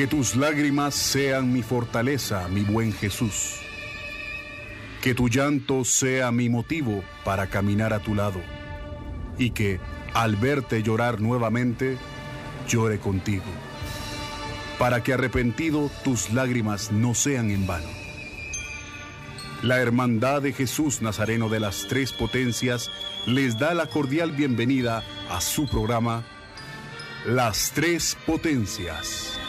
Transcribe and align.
Que 0.00 0.06
tus 0.06 0.34
lágrimas 0.34 0.94
sean 0.94 1.52
mi 1.52 1.62
fortaleza, 1.62 2.48
mi 2.48 2.62
buen 2.62 2.90
Jesús. 2.90 3.56
Que 5.02 5.14
tu 5.14 5.28
llanto 5.28 5.84
sea 5.84 6.32
mi 6.32 6.48
motivo 6.48 7.04
para 7.22 7.48
caminar 7.48 7.92
a 7.92 7.98
tu 7.98 8.14
lado. 8.14 8.40
Y 9.36 9.50
que, 9.50 9.78
al 10.14 10.36
verte 10.36 10.82
llorar 10.82 11.20
nuevamente, 11.20 11.98
llore 12.66 12.98
contigo. 12.98 13.44
Para 14.78 15.02
que 15.02 15.12
arrepentido 15.12 15.90
tus 16.02 16.32
lágrimas 16.32 16.90
no 16.90 17.12
sean 17.12 17.50
en 17.50 17.66
vano. 17.66 17.90
La 19.62 19.82
Hermandad 19.82 20.40
de 20.40 20.54
Jesús 20.54 21.02
Nazareno 21.02 21.50
de 21.50 21.60
las 21.60 21.88
Tres 21.88 22.14
Potencias 22.14 22.90
les 23.26 23.58
da 23.58 23.74
la 23.74 23.84
cordial 23.84 24.32
bienvenida 24.32 25.04
a 25.28 25.42
su 25.42 25.68
programa 25.68 26.24
Las 27.26 27.72
Tres 27.74 28.16
Potencias. 28.24 29.39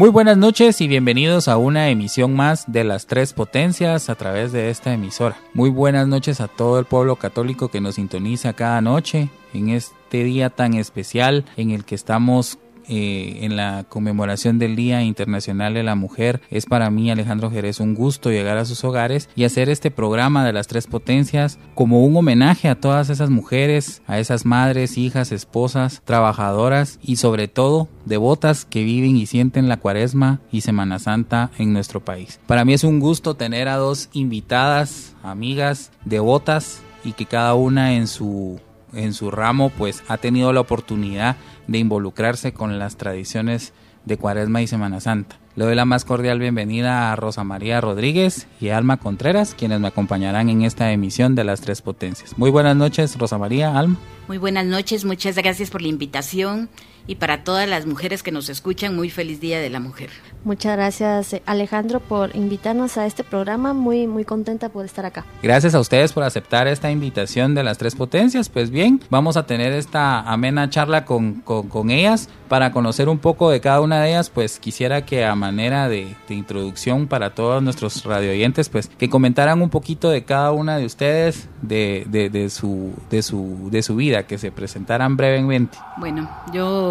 Muy 0.00 0.08
buenas 0.08 0.38
noches 0.38 0.80
y 0.80 0.88
bienvenidos 0.88 1.46
a 1.46 1.58
una 1.58 1.90
emisión 1.90 2.34
más 2.34 2.64
de 2.72 2.84
las 2.84 3.06
tres 3.06 3.34
potencias 3.34 4.08
a 4.08 4.14
través 4.14 4.50
de 4.50 4.70
esta 4.70 4.94
emisora. 4.94 5.36
Muy 5.52 5.68
buenas 5.68 6.08
noches 6.08 6.40
a 6.40 6.48
todo 6.48 6.78
el 6.78 6.86
pueblo 6.86 7.16
católico 7.16 7.68
que 7.68 7.82
nos 7.82 7.96
sintoniza 7.96 8.54
cada 8.54 8.80
noche 8.80 9.28
en 9.52 9.68
este 9.68 10.24
día 10.24 10.48
tan 10.48 10.72
especial 10.72 11.44
en 11.58 11.72
el 11.72 11.84
que 11.84 11.96
estamos 11.96 12.58
eh, 12.90 13.38
en 13.42 13.56
la 13.56 13.84
conmemoración 13.88 14.58
del 14.58 14.74
Día 14.74 15.04
Internacional 15.04 15.74
de 15.74 15.84
la 15.84 15.94
Mujer. 15.94 16.40
Es 16.50 16.66
para 16.66 16.90
mí, 16.90 17.08
Alejandro 17.08 17.48
Jerez, 17.50 17.78
un 17.78 17.94
gusto 17.94 18.30
llegar 18.30 18.58
a 18.58 18.64
sus 18.64 18.82
hogares 18.82 19.28
y 19.36 19.44
hacer 19.44 19.68
este 19.68 19.92
programa 19.92 20.44
de 20.44 20.52
las 20.52 20.66
tres 20.66 20.88
potencias 20.88 21.60
como 21.76 22.04
un 22.04 22.16
homenaje 22.16 22.68
a 22.68 22.80
todas 22.80 23.08
esas 23.08 23.30
mujeres, 23.30 24.02
a 24.08 24.18
esas 24.18 24.44
madres, 24.44 24.98
hijas, 24.98 25.30
esposas, 25.30 26.02
trabajadoras 26.04 26.98
y 27.00 27.16
sobre 27.16 27.46
todo 27.46 27.88
devotas 28.06 28.64
que 28.64 28.82
viven 28.82 29.16
y 29.16 29.26
sienten 29.26 29.68
la 29.68 29.76
cuaresma 29.76 30.40
y 30.50 30.62
Semana 30.62 30.98
Santa 30.98 31.52
en 31.58 31.72
nuestro 31.72 32.04
país. 32.04 32.40
Para 32.48 32.64
mí 32.64 32.72
es 32.72 32.82
un 32.82 32.98
gusto 32.98 33.34
tener 33.34 33.68
a 33.68 33.76
dos 33.76 34.08
invitadas, 34.12 35.14
amigas, 35.22 35.92
devotas 36.04 36.82
y 37.04 37.12
que 37.12 37.26
cada 37.26 37.54
una 37.54 37.94
en 37.94 38.08
su 38.08 38.58
en 38.94 39.14
su 39.14 39.30
ramo 39.30 39.70
pues 39.70 40.02
ha 40.08 40.18
tenido 40.18 40.52
la 40.52 40.60
oportunidad 40.60 41.36
de 41.66 41.78
involucrarse 41.78 42.52
con 42.52 42.78
las 42.78 42.96
tradiciones 42.96 43.72
de 44.04 44.16
Cuaresma 44.16 44.62
y 44.62 44.66
Semana 44.66 45.00
Santa. 45.00 45.38
Le 45.56 45.64
doy 45.64 45.74
la 45.74 45.84
más 45.84 46.04
cordial 46.04 46.38
bienvenida 46.38 47.12
a 47.12 47.16
Rosa 47.16 47.44
María 47.44 47.80
Rodríguez 47.80 48.46
y 48.60 48.68
Alma 48.68 48.96
Contreras, 48.96 49.54
quienes 49.54 49.80
me 49.80 49.88
acompañarán 49.88 50.48
en 50.48 50.62
esta 50.62 50.92
emisión 50.92 51.34
de 51.34 51.44
las 51.44 51.60
tres 51.60 51.82
potencias. 51.82 52.38
Muy 52.38 52.50
buenas 52.50 52.76
noches, 52.76 53.18
Rosa 53.18 53.36
María, 53.36 53.76
Alma. 53.78 53.96
Muy 54.28 54.38
buenas 54.38 54.64
noches, 54.64 55.04
muchas 55.04 55.36
gracias 55.36 55.70
por 55.70 55.82
la 55.82 55.88
invitación 55.88 56.70
y 57.06 57.16
para 57.16 57.44
todas 57.44 57.68
las 57.68 57.86
mujeres 57.86 58.22
que 58.22 58.32
nos 58.32 58.48
escuchan, 58.48 58.94
muy 58.94 59.10
feliz 59.10 59.40
Día 59.40 59.60
de 59.60 59.70
la 59.70 59.80
Mujer. 59.80 60.10
Muchas 60.44 60.76
gracias 60.76 61.36
Alejandro 61.44 62.00
por 62.00 62.34
invitarnos 62.34 62.96
a 62.96 63.06
este 63.06 63.24
programa, 63.24 63.74
muy 63.74 64.06
muy 64.06 64.24
contenta 64.24 64.70
por 64.70 64.84
estar 64.84 65.04
acá. 65.04 65.24
Gracias 65.42 65.74
a 65.74 65.80
ustedes 65.80 66.12
por 66.12 66.22
aceptar 66.22 66.66
esta 66.66 66.90
invitación 66.90 67.54
de 67.54 67.62
las 67.62 67.78
tres 67.78 67.94
potencias. 67.94 68.48
Pues 68.48 68.70
bien, 68.70 69.00
vamos 69.10 69.36
a 69.36 69.46
tener 69.46 69.72
esta 69.72 70.20
amena 70.20 70.70
charla 70.70 71.04
con, 71.04 71.42
con, 71.42 71.90
ellas 71.90 72.28
para 72.48 72.72
conocer 72.72 73.08
un 73.08 73.18
poco 73.18 73.50
de 73.50 73.60
cada 73.60 73.80
una 73.80 74.00
de 74.00 74.10
ellas, 74.10 74.30
pues 74.30 74.58
quisiera 74.58 75.04
que 75.04 75.24
a 75.24 75.34
manera 75.34 75.88
de, 75.88 76.16
introducción 76.28 77.06
para 77.06 77.34
todos 77.34 77.62
nuestros 77.62 78.04
radioyentes, 78.04 78.68
pues 78.68 78.88
que 78.88 79.08
comentaran 79.08 79.62
un 79.62 79.70
poquito 79.70 80.10
de 80.10 80.24
cada 80.24 80.52
una 80.52 80.76
de 80.76 80.86
ustedes, 80.86 81.48
de, 81.62 82.04
de, 82.08 82.30
de, 82.30 82.50
su, 82.50 82.92
de, 83.10 83.22
su, 83.22 83.68
de 83.70 83.82
su 83.82 83.96
vida, 83.96 84.24
que 84.24 84.38
se 84.38 84.50
presentaran 84.50 85.16
brevemente. 85.16 85.78
Bueno, 85.98 86.28
yo 86.52 86.89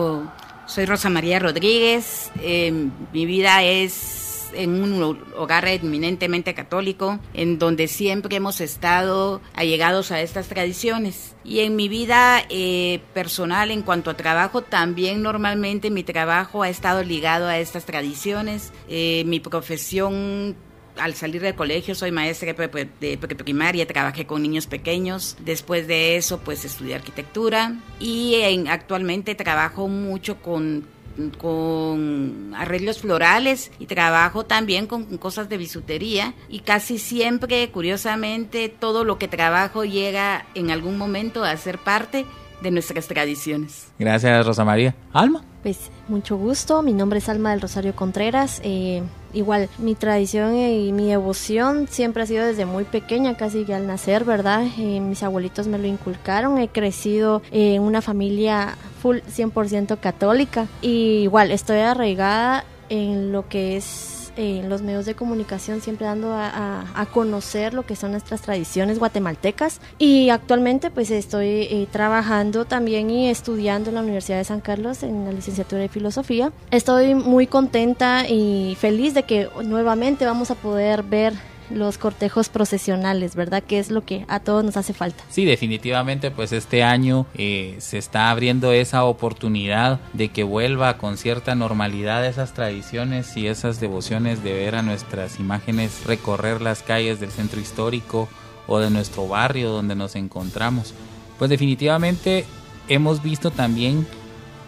soy 0.66 0.86
Rosa 0.86 1.10
María 1.10 1.40
Rodríguez, 1.40 2.32
em, 2.42 2.92
mi 3.12 3.26
vida 3.26 3.64
es 3.64 4.30
en 4.54 4.82
un 4.82 5.20
hogar 5.38 5.68
eminentemente 5.68 6.54
católico, 6.54 7.20
en 7.34 7.60
donde 7.60 7.88
siempre 7.88 8.36
hemos 8.36 8.62
estado 8.62 9.42
allegados 9.54 10.12
a 10.12 10.22
estas 10.22 10.48
tradiciones. 10.48 11.36
Y 11.44 11.60
en 11.60 11.76
mi 11.76 11.88
vida 11.88 12.44
eh, 12.50 13.02
personal, 13.14 13.72
en 13.72 13.82
cuanto 13.82 14.10
a 14.10 14.18
trabajo, 14.18 14.62
también 14.62 15.22
normalmente 15.22 15.90
mi 15.90 16.04
trabajo 16.04 16.64
ha 16.64 16.70
estado 16.70 17.04
ligado 17.04 17.48
a 17.48 17.58
estas 17.58 17.86
tradiciones. 17.86 18.72
Eh, 18.88 19.24
mi 19.26 19.40
profesión 19.40 20.56
al 21.00 21.16
salir 21.16 21.42
del 21.42 21.56
colegio 21.56 21.96
soy 21.96 22.12
maestra 22.12 22.54
de 22.54 23.18
primaria, 23.18 23.88
trabajé 23.88 24.26
con 24.26 24.42
niños 24.42 24.68
pequeños. 24.68 25.38
Después 25.40 25.88
de 25.88 26.18
eso, 26.18 26.40
pues 26.40 26.66
estudié 26.66 26.96
arquitectura 26.96 27.76
y 28.00 28.36
actualmente 28.68 29.36
trabajo 29.36 29.88
mucho 29.88 30.42
con 30.42 31.00
con 31.38 32.54
arreglos 32.56 33.00
florales 33.00 33.72
y 33.80 33.88
trabajo 33.88 34.46
también 34.46 34.88
con 34.88 35.18
cosas 35.18 35.50
de 35.50 35.58
bisutería 35.58 36.34
y 36.48 36.60
casi 36.60 36.98
siempre, 36.98 37.70
curiosamente, 37.72 38.70
todo 38.70 39.04
lo 39.04 39.18
que 39.18 39.28
trabajo 39.28 39.84
llega 39.84 40.46
en 40.56 40.72
algún 40.72 40.98
momento 40.98 41.44
a 41.44 41.58
ser 41.58 41.78
parte 41.78 42.26
de 42.62 42.72
nuestras 42.72 43.08
tradiciones. 43.08 43.88
Gracias, 43.97 44.46
Rosa 44.46 44.66
María. 44.66 44.96
Alma. 45.14 45.44
Pues 45.64 45.92
mucho 46.08 46.38
gusto, 46.38 46.81
mi 46.81 46.94
nombre 46.94 47.20
es 47.20 47.28
Alma 47.28 47.52
del 47.52 47.62
Rosario 47.62 47.94
Contreras. 47.96 48.62
Eh, 48.64 49.03
igual, 49.34 49.70
mi 49.78 49.94
tradición 49.96 50.56
y 50.56 50.94
mi 50.94 51.09
devoción 51.09 51.88
siempre 51.90 52.24
ha 52.24 52.25
sido 52.25 52.46
desde 52.46 52.66
muy 52.66 52.86
pequeña, 52.86 53.36
casi 53.36 53.66
que 53.66 53.74
al 53.74 53.86
nacer, 53.86 54.24
¿verdad? 54.24 54.66
Eh, 54.78 55.02
mis 55.02 55.22
abuelitos 55.22 55.68
me 55.68 55.78
lo 55.78 55.88
inculcaron, 55.88 56.58
he 56.59 56.69
crecido 56.69 57.42
en 57.52 57.81
una 57.81 58.02
familia 58.02 58.78
full 59.02 59.18
100% 59.18 60.00
católica 60.00 60.68
y 60.81 61.24
igual 61.24 61.52
estoy 61.52 61.80
arraigada 61.80 62.64
en 62.90 63.31
lo 63.31 63.48
que 63.48 63.78
es 63.78 64.19
en 64.36 64.70
los 64.70 64.82
medios 64.82 65.06
de 65.06 65.16
comunicación 65.16 65.82
siempre 65.82 66.08
dando 66.08 66.34
a, 66.34 66.86
conocer 67.14 67.74
lo 67.74 67.86
que 67.86 67.96
son 67.96 68.12
nuestras 68.12 68.42
tradiciones 68.42 69.00
guatemaltecas 69.00 69.82
y 69.98 70.30
actualmente 70.30 70.92
pues 70.92 71.10
estoy 71.12 71.48
eh, 71.48 71.88
trabajando 71.92 72.66
también 72.66 73.10
y 73.10 73.30
estudiando 73.30 73.90
en 73.90 73.96
la 73.96 74.02
Universidad 74.02 74.38
de 74.38 74.44
San 74.44 74.62
Carlos 74.62 75.02
en 75.04 75.26
la 75.26 75.32
licenciatura 75.32 75.82
de 75.82 75.90
filosofía. 75.90 76.52
Estoy 76.72 77.16
muy 77.16 77.48
contenta 77.48 78.28
y 78.28 78.76
feliz 78.80 79.14
de 79.14 79.24
que 79.24 79.50
nuevamente 79.64 80.26
vamos 80.26 80.52
a 80.52 80.56
poder 80.56 81.04
ver 81.04 81.34
los 81.69 81.97
cortejos 81.97 82.50
procesionales, 82.50 83.35
¿verdad? 83.35 83.63
Que 83.63 83.80
es 83.80 83.91
lo 83.91 84.06
que 84.06 84.25
a 84.28 84.40
todos 84.40 84.63
nos 84.63 84.78
hace 84.78 84.94
falta. 84.94 85.24
Sí, 85.30 85.46
definitivamente, 85.46 86.31
pues 86.31 86.52
este 86.52 86.84
año 86.84 87.25
eh, 87.35 87.75
se 87.80 87.97
está 87.97 88.30
abriendo 88.30 88.72
esa 88.72 89.03
oportunidad 89.03 90.00
de 90.13 90.30
que 90.30 90.44
vuelva 90.44 90.97
con 90.97 91.18
cierta 91.18 91.56
normalidad 91.56 92.25
esas 92.25 92.53
tradiciones 92.53 93.35
y 93.38 93.47
esas 93.47 93.80
devociones 93.80 94.44
de 94.44 94.53
ver 94.53 94.75
a 94.75 94.81
nuestras 94.81 95.40
imágenes 95.40 96.06
recorrer 96.06 96.62
las 96.62 96.81
calles 96.81 97.19
del 97.19 97.31
centro 97.31 97.59
histórico 97.59 98.28
o 98.68 98.80
de 98.80 98.90
nuestro 98.90 99.28
barrio 99.28 99.69
donde 99.69 99.96
nos 99.96 100.16
encontramos. 100.16 100.94
Pues 101.38 101.50
definitivamente 101.50 102.45
hemos 102.88 103.24
visto 103.24 103.51
también 103.51 104.06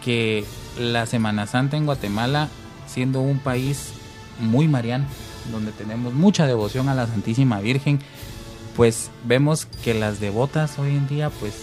que 0.04 0.44
la 0.78 1.06
Semana 1.06 1.46
Santa 1.46 1.76
en 1.76 1.86
Guatemala, 1.86 2.48
siendo 2.86 3.20
un 3.20 3.38
país 3.38 3.92
muy 4.40 4.68
mariano, 4.68 5.06
donde 5.50 5.72
tenemos 5.72 6.14
mucha 6.14 6.46
devoción 6.46 6.88
a 6.88 6.94
la 6.94 7.06
Santísima 7.06 7.60
Virgen, 7.60 7.98
pues 8.76 9.10
vemos 9.24 9.66
que 9.84 9.94
las 9.94 10.20
devotas 10.20 10.78
hoy 10.78 10.90
en 10.90 11.08
día 11.08 11.30
pues 11.30 11.54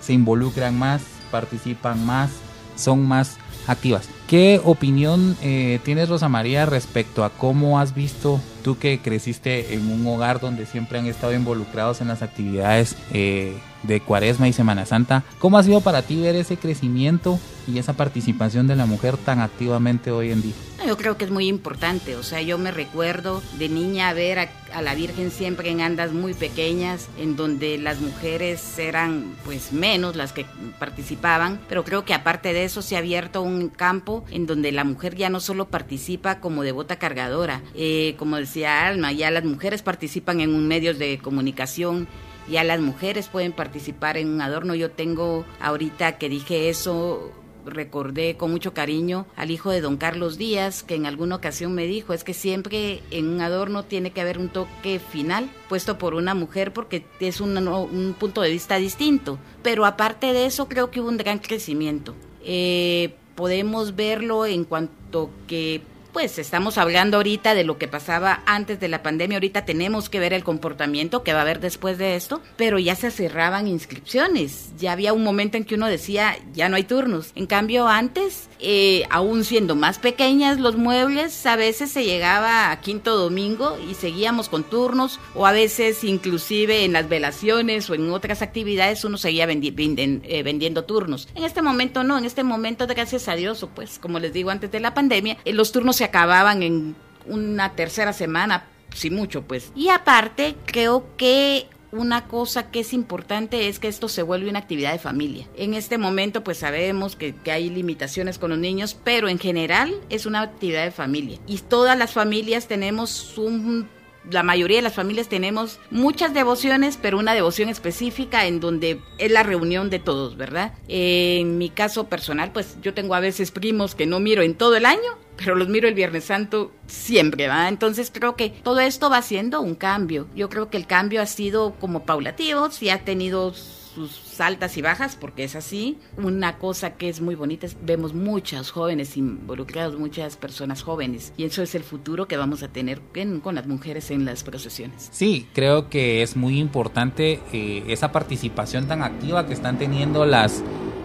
se 0.00 0.12
involucran 0.12 0.78
más, 0.78 1.02
participan 1.30 2.04
más, 2.04 2.30
son 2.76 3.06
más 3.06 3.36
activas. 3.66 4.08
¿Qué 4.26 4.60
opinión 4.64 5.36
eh, 5.42 5.80
tienes 5.84 6.08
Rosa 6.08 6.28
María 6.28 6.66
respecto 6.66 7.24
a 7.24 7.30
cómo 7.30 7.78
has 7.78 7.94
visto 7.94 8.40
tú 8.62 8.78
que 8.78 9.00
creciste 9.00 9.74
en 9.74 9.90
un 9.90 10.06
hogar 10.06 10.40
donde 10.40 10.66
siempre 10.66 10.98
han 10.98 11.06
estado 11.06 11.34
involucrados 11.34 12.00
en 12.00 12.08
las 12.08 12.22
actividades 12.22 12.96
eh, 13.12 13.56
de 13.82 14.00
Cuaresma 14.00 14.48
y 14.48 14.52
Semana 14.52 14.86
Santa, 14.86 15.24
¿cómo 15.38 15.58
ha 15.58 15.62
sido 15.62 15.80
para 15.80 16.02
ti 16.02 16.20
ver 16.20 16.36
ese 16.36 16.56
crecimiento 16.56 17.38
y 17.66 17.78
esa 17.78 17.92
participación 17.92 18.66
de 18.66 18.76
la 18.76 18.86
mujer 18.86 19.16
tan 19.16 19.40
activamente 19.40 20.10
hoy 20.10 20.30
en 20.30 20.42
día? 20.42 20.54
Yo 20.86 20.96
creo 20.96 21.16
que 21.16 21.24
es 21.24 21.30
muy 21.30 21.46
importante, 21.46 22.16
o 22.16 22.24
sea, 22.24 22.42
yo 22.42 22.58
me 22.58 22.72
recuerdo 22.72 23.40
de 23.56 23.68
niña 23.68 24.12
ver 24.14 24.40
a, 24.40 24.82
la 24.82 24.94
Virgen 24.96 25.30
siempre 25.30 25.70
en 25.70 25.80
andas 25.80 26.12
muy 26.12 26.34
pequeñas, 26.34 27.08
en 27.18 27.36
donde 27.36 27.78
las 27.78 28.00
mujeres 28.00 28.78
eran 28.78 29.36
pues 29.44 29.72
menos 29.72 30.16
las 30.16 30.32
que 30.32 30.44
participaban, 30.80 31.60
pero 31.68 31.84
creo 31.84 32.04
que 32.04 32.14
aparte 32.14 32.52
de 32.52 32.64
eso 32.64 32.82
se 32.82 32.96
ha 32.96 32.98
abierto 32.98 33.42
un 33.42 33.68
campo 33.68 34.24
en 34.30 34.46
donde 34.46 34.72
la 34.72 34.82
mujer 34.82 35.14
ya 35.14 35.28
no 35.28 35.38
solo 35.38 35.68
participa 35.68 36.40
como 36.40 36.64
devota 36.64 36.96
cargadora, 36.96 37.62
eh, 37.74 38.16
como 38.18 38.36
Ya 38.54 39.30
las 39.30 39.44
mujeres 39.44 39.82
participan 39.82 40.40
en 40.40 40.68
medios 40.68 40.98
de 40.98 41.18
comunicación, 41.18 42.08
ya 42.48 42.64
las 42.64 42.80
mujeres 42.80 43.28
pueden 43.28 43.52
participar 43.52 44.16
en 44.16 44.28
un 44.28 44.40
adorno. 44.40 44.74
Yo 44.74 44.90
tengo 44.90 45.44
ahorita 45.60 46.18
que 46.18 46.28
dije 46.28 46.68
eso, 46.68 47.32
recordé 47.64 48.36
con 48.36 48.50
mucho 48.50 48.74
cariño 48.74 49.26
al 49.36 49.50
hijo 49.50 49.70
de 49.70 49.80
don 49.80 49.96
Carlos 49.96 50.38
Díaz, 50.38 50.82
que 50.82 50.94
en 50.94 51.06
alguna 51.06 51.36
ocasión 51.36 51.74
me 51.74 51.86
dijo, 51.86 52.12
es 52.12 52.24
que 52.24 52.34
siempre 52.34 53.02
en 53.10 53.28
un 53.28 53.40
adorno 53.40 53.84
tiene 53.84 54.10
que 54.10 54.20
haber 54.20 54.38
un 54.38 54.48
toque 54.48 54.98
final 54.98 55.48
puesto 55.68 55.98
por 55.98 56.14
una 56.14 56.34
mujer 56.34 56.72
porque 56.72 57.04
es 57.20 57.40
un, 57.40 57.56
un 57.56 58.14
punto 58.18 58.40
de 58.40 58.50
vista 58.50 58.76
distinto. 58.76 59.38
Pero 59.62 59.86
aparte 59.86 60.32
de 60.32 60.46
eso, 60.46 60.68
creo 60.68 60.90
que 60.90 61.00
hubo 61.00 61.08
un 61.08 61.16
gran 61.16 61.38
crecimiento. 61.38 62.14
Eh, 62.44 63.14
podemos 63.34 63.94
verlo 63.96 64.46
en 64.46 64.64
cuanto 64.64 65.30
que 65.46 65.82
pues 66.12 66.38
estamos 66.38 66.78
hablando 66.78 67.16
ahorita 67.16 67.54
de 67.54 67.64
lo 67.64 67.78
que 67.78 67.88
pasaba 67.88 68.42
antes 68.46 68.78
de 68.78 68.88
la 68.88 69.02
pandemia, 69.02 69.36
ahorita 69.36 69.64
tenemos 69.64 70.08
que 70.08 70.20
ver 70.20 70.32
el 70.32 70.44
comportamiento 70.44 71.22
que 71.22 71.32
va 71.32 71.40
a 71.40 71.42
haber 71.42 71.60
después 71.60 71.98
de 71.98 72.16
esto, 72.16 72.42
pero 72.56 72.78
ya 72.78 72.94
se 72.94 73.10
cerraban 73.10 73.66
inscripciones, 73.66 74.72
ya 74.76 74.92
había 74.92 75.12
un 75.12 75.24
momento 75.24 75.56
en 75.56 75.64
que 75.64 75.74
uno 75.74 75.86
decía, 75.86 76.36
ya 76.52 76.68
no 76.68 76.76
hay 76.76 76.84
turnos. 76.84 77.32
En 77.34 77.46
cambio, 77.46 77.88
antes, 77.88 78.48
eh, 78.62 79.04
aún 79.10 79.44
siendo 79.44 79.74
más 79.74 79.98
pequeñas 79.98 80.60
los 80.60 80.76
muebles, 80.76 81.44
a 81.46 81.56
veces 81.56 81.90
se 81.90 82.04
llegaba 82.04 82.70
a 82.70 82.80
quinto 82.80 83.16
domingo 83.16 83.76
y 83.90 83.94
seguíamos 83.94 84.48
con 84.48 84.62
turnos, 84.62 85.18
o 85.34 85.46
a 85.46 85.52
veces 85.52 86.04
inclusive 86.04 86.84
en 86.84 86.92
las 86.92 87.08
velaciones 87.08 87.90
o 87.90 87.94
en 87.94 88.10
otras 88.10 88.40
actividades 88.40 89.04
uno 89.04 89.18
seguía 89.18 89.48
eh, 89.50 90.42
vendiendo 90.44 90.84
turnos. 90.84 91.28
En 91.34 91.44
este 91.44 91.60
momento 91.60 92.04
no, 92.04 92.18
en 92.18 92.24
este 92.24 92.44
momento, 92.44 92.86
gracias 92.86 93.28
a 93.28 93.34
Dios, 93.34 93.66
pues 93.74 93.98
como 93.98 94.18
les 94.18 94.32
digo 94.32 94.50
antes 94.50 94.70
de 94.70 94.80
la 94.80 94.94
pandemia, 94.94 95.38
eh, 95.44 95.52
los 95.52 95.72
turnos 95.72 95.96
se 95.96 96.04
acababan 96.04 96.62
en 96.62 96.94
una 97.26 97.74
tercera 97.74 98.12
semana, 98.12 98.66
si 98.94 99.10
mucho, 99.10 99.42
pues. 99.42 99.72
Y 99.74 99.88
aparte, 99.88 100.54
creo 100.66 101.04
que 101.16 101.66
una 101.92 102.26
cosa 102.26 102.70
que 102.70 102.80
es 102.80 102.92
importante 102.92 103.68
es 103.68 103.78
que 103.78 103.88
esto 103.88 104.08
se 104.08 104.22
vuelve 104.22 104.50
una 104.50 104.58
actividad 104.58 104.92
de 104.92 104.98
familia. 104.98 105.46
En 105.56 105.74
este 105.74 105.98
momento 105.98 106.42
pues 106.42 106.58
sabemos 106.58 107.16
que, 107.16 107.34
que, 107.34 107.52
hay 107.52 107.68
limitaciones 107.70 108.38
con 108.38 108.50
los 108.50 108.58
niños, 108.58 108.96
pero 109.04 109.28
en 109.28 109.38
general 109.38 109.94
es 110.08 110.26
una 110.26 110.40
actividad 110.40 110.84
de 110.84 110.90
familia. 110.90 111.38
Y 111.46 111.58
todas 111.58 111.96
las 111.98 112.12
familias 112.12 112.66
tenemos 112.66 113.36
un 113.36 113.88
la 114.30 114.42
mayoría 114.42 114.78
de 114.78 114.82
las 114.82 114.94
familias 114.94 115.28
tenemos 115.28 115.80
muchas 115.90 116.34
devociones, 116.34 116.98
pero 117.00 117.18
una 117.18 117.34
devoción 117.34 117.68
específica 117.68 118.46
en 118.46 118.60
donde 118.60 119.00
es 119.18 119.30
la 119.30 119.42
reunión 119.42 119.90
de 119.90 119.98
todos, 119.98 120.36
¿verdad? 120.36 120.74
En 120.88 121.58
mi 121.58 121.70
caso 121.70 122.08
personal, 122.08 122.52
pues 122.52 122.76
yo 122.82 122.94
tengo 122.94 123.14
a 123.14 123.20
veces 123.20 123.50
primos 123.50 123.94
que 123.94 124.06
no 124.06 124.20
miro 124.20 124.42
en 124.42 124.54
todo 124.54 124.76
el 124.76 124.86
año, 124.86 125.18
pero 125.36 125.54
los 125.54 125.68
miro 125.68 125.88
el 125.88 125.94
Viernes 125.94 126.24
Santo 126.24 126.72
siempre, 126.86 127.48
¿va? 127.48 127.68
Entonces 127.68 128.10
creo 128.12 128.36
que 128.36 128.50
todo 128.50 128.80
esto 128.80 129.10
va 129.10 129.22
siendo 129.22 129.60
un 129.60 129.74
cambio. 129.74 130.26
Yo 130.34 130.48
creo 130.48 130.70
que 130.70 130.76
el 130.76 130.86
cambio 130.86 131.20
ha 131.22 131.26
sido 131.26 131.74
como 131.80 132.04
paulatativo, 132.04 132.70
sí 132.70 132.90
ha 132.90 133.04
tenido 133.04 133.52
sus 133.52 134.31
altas 134.42 134.76
y 134.76 134.82
bajas, 134.82 135.16
porque 135.16 135.44
es 135.44 135.56
así. 135.56 135.98
Una 136.16 136.58
cosa 136.58 136.96
que 136.96 137.08
es 137.08 137.20
muy 137.20 137.34
bonita 137.34 137.66
es 137.66 137.76
vemos 137.82 138.12
muchas 138.14 138.70
jóvenes 138.70 139.16
involucrados, 139.16 139.98
muchas 139.98 140.36
personas 140.36 140.82
jóvenes, 140.82 141.32
y 141.36 141.44
eso 141.44 141.62
es 141.62 141.74
el 141.74 141.82
futuro 141.82 142.26
que 142.26 142.36
vamos 142.36 142.62
a 142.62 142.68
tener 142.68 143.00
con 143.42 143.54
las 143.54 143.66
mujeres 143.66 144.10
en 144.10 144.24
las 144.24 144.42
procesiones. 144.42 145.08
Sí, 145.12 145.46
creo 145.52 145.88
que 145.88 146.22
es 146.22 146.36
muy 146.36 146.58
importante 146.58 147.40
eh, 147.52 147.84
esa 147.88 148.12
participación 148.12 148.88
tan 148.88 149.02
activa 149.02 149.46
que 149.46 149.52
están 149.52 149.78
teniendo 149.78 150.24
las 150.24 150.62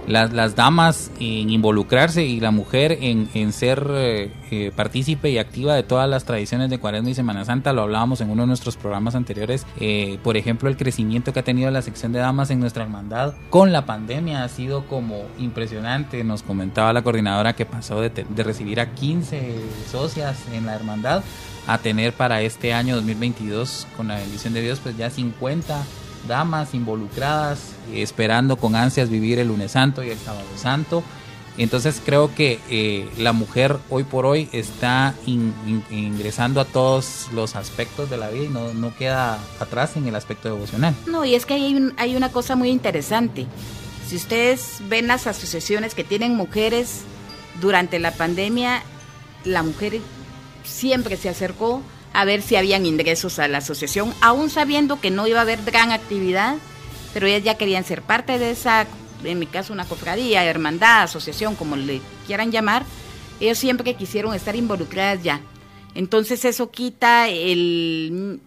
las, 0.08 0.34
las 0.34 0.56
damas 0.56 1.12
en 1.20 1.50
involucrarse 1.50 2.24
y 2.24 2.40
la 2.40 2.52
mujer 2.52 2.98
en, 3.02 3.30
en 3.34 3.52
ser 3.52 3.86
eh, 3.92 4.32
eh, 4.50 4.72
partícipe 4.76 5.30
y 5.30 5.38
activa 5.38 5.76
de 5.76 5.84
todas 5.84 6.10
las 6.10 6.24
tradiciones 6.24 6.70
de 6.70 6.80
Cuaresma 6.80 7.10
y 7.10 7.14
Semana 7.14 7.46
Santa. 7.46 7.74
Lo 7.74 7.84
hablábamos 7.84 8.22
en 8.22 8.30
uno 8.30 8.44
de 8.44 8.48
nuestros 8.48 8.78
programas 8.78 9.16
anteriores. 9.16 9.66
Eh, 9.80 10.18
por 10.24 10.38
ejemplo, 10.38 10.70
el 10.70 10.78
crecimiento 10.78 11.34
que 11.34 11.42
ha 11.42 11.44
tenido 11.44 11.70
la 11.70 11.82
sección 11.82 12.14
de 12.14 12.20
damas 12.20 12.50
en 12.50 12.60
nuestra 12.60 12.84
hermandad 12.84 13.34
con 13.50 13.74
la 13.74 13.86
pandemia 13.86 14.44
ha 14.44 14.50
sido 14.50 14.88
como 14.88 15.24
impresionante. 15.38 16.24
Nos 16.24 16.42
comentaba 16.42 16.94
la 16.94 17.02
coordinadora 17.02 17.54
que 17.54 17.66
pasó 17.66 18.00
de, 18.02 18.10
de 18.10 18.44
recibir 18.44 18.80
a 18.80 18.94
15 18.94 19.56
socias 19.92 20.38
en 20.54 20.66
la 20.66 20.76
hermandad 20.76 21.24
a 21.68 21.78
tener 21.80 22.14
para 22.14 22.42
este 22.42 22.74
año 22.74 22.96
2022 22.96 23.88
con 23.98 24.08
la 24.08 24.16
bendición 24.16 24.54
de 24.54 24.62
Dios 24.62 24.80
pues 24.82 24.96
ya 24.96 25.10
50 25.10 25.84
damas 26.28 26.74
involucradas, 26.74 27.60
esperando 27.94 28.58
con 28.58 28.76
ansias 28.76 29.10
vivir 29.10 29.40
el 29.40 29.48
lunes 29.48 29.72
santo 29.72 30.04
y 30.04 30.10
el 30.10 30.18
sábado 30.18 30.46
santo. 30.56 31.04
Entonces 31.58 32.02
creo 32.06 32.34
que 32.36 32.60
eh, 32.70 33.10
la 33.18 33.34
mujer 33.34 33.78
hoy 33.90 34.04
por 34.04 34.28
hoy 34.28 34.48
está 34.52 35.16
ingresando 35.26 36.62
a 36.62 36.66
todos 36.66 37.30
los 37.34 37.56
aspectos 37.56 38.10
de 38.12 38.18
la 38.18 38.30
vida 38.30 38.46
y 38.46 38.50
no, 38.50 38.74
no, 38.76 38.96
queda 38.96 39.40
atrás 39.60 39.98
en 39.98 40.08
el 40.08 40.16
aspecto 40.16 40.50
devocional. 40.50 40.94
No, 41.08 41.26
y 41.26 41.34
es 41.34 41.48
que 41.48 41.56
hay, 41.56 41.92
hay 41.98 42.16
una 42.16 42.32
cosa 42.32 42.56
muy 42.56 42.70
interesante. 42.70 43.48
Si 44.08 44.16
ustedes 44.16 44.82
ven 44.88 45.08
las 45.08 45.26
asociaciones 45.26 45.96
que 45.96 46.04
tienen 46.04 46.36
mujeres 46.36 47.02
durante 47.60 47.98
la 47.98 48.12
pandemia, 48.12 48.84
la 49.44 49.64
mujer 49.64 50.00
siempre 50.64 51.18
se 51.18 51.30
acercó 51.30 51.82
a 52.18 52.26
ver 52.26 52.42
si 52.42 52.56
habían 52.56 52.88
ingresos 52.88 53.38
a 53.38 53.48
la 53.48 53.60
asociación, 53.60 54.12
aún 54.22 54.50
sabiendo 54.50 55.00
que 55.00 55.12
no 55.12 55.28
iba 55.28 55.38
a 55.38 55.44
haber 55.44 55.62
gran 55.62 55.92
actividad, 55.92 56.56
pero 57.14 57.28
ellas 57.28 57.44
ya 57.44 57.58
querían 57.60 57.84
ser 57.84 58.02
parte 58.02 58.40
de 58.40 58.50
esa, 58.50 58.88
en 59.24 59.38
mi 59.38 59.46
caso 59.46 59.72
una 59.72 59.86
cofradía, 59.86 60.44
hermandad, 60.44 61.04
asociación, 61.04 61.54
como 61.54 61.76
le 61.76 62.02
quieran 62.26 62.52
llamar, 62.52 62.86
ellos 63.40 63.60
siempre 63.60 63.94
quisieron 63.94 64.34
estar 64.34 64.56
involucradas 64.56 65.22
ya. 65.22 65.42
Entonces 65.94 66.44
eso 66.44 66.72
quita 66.72 67.30
el 67.30 68.40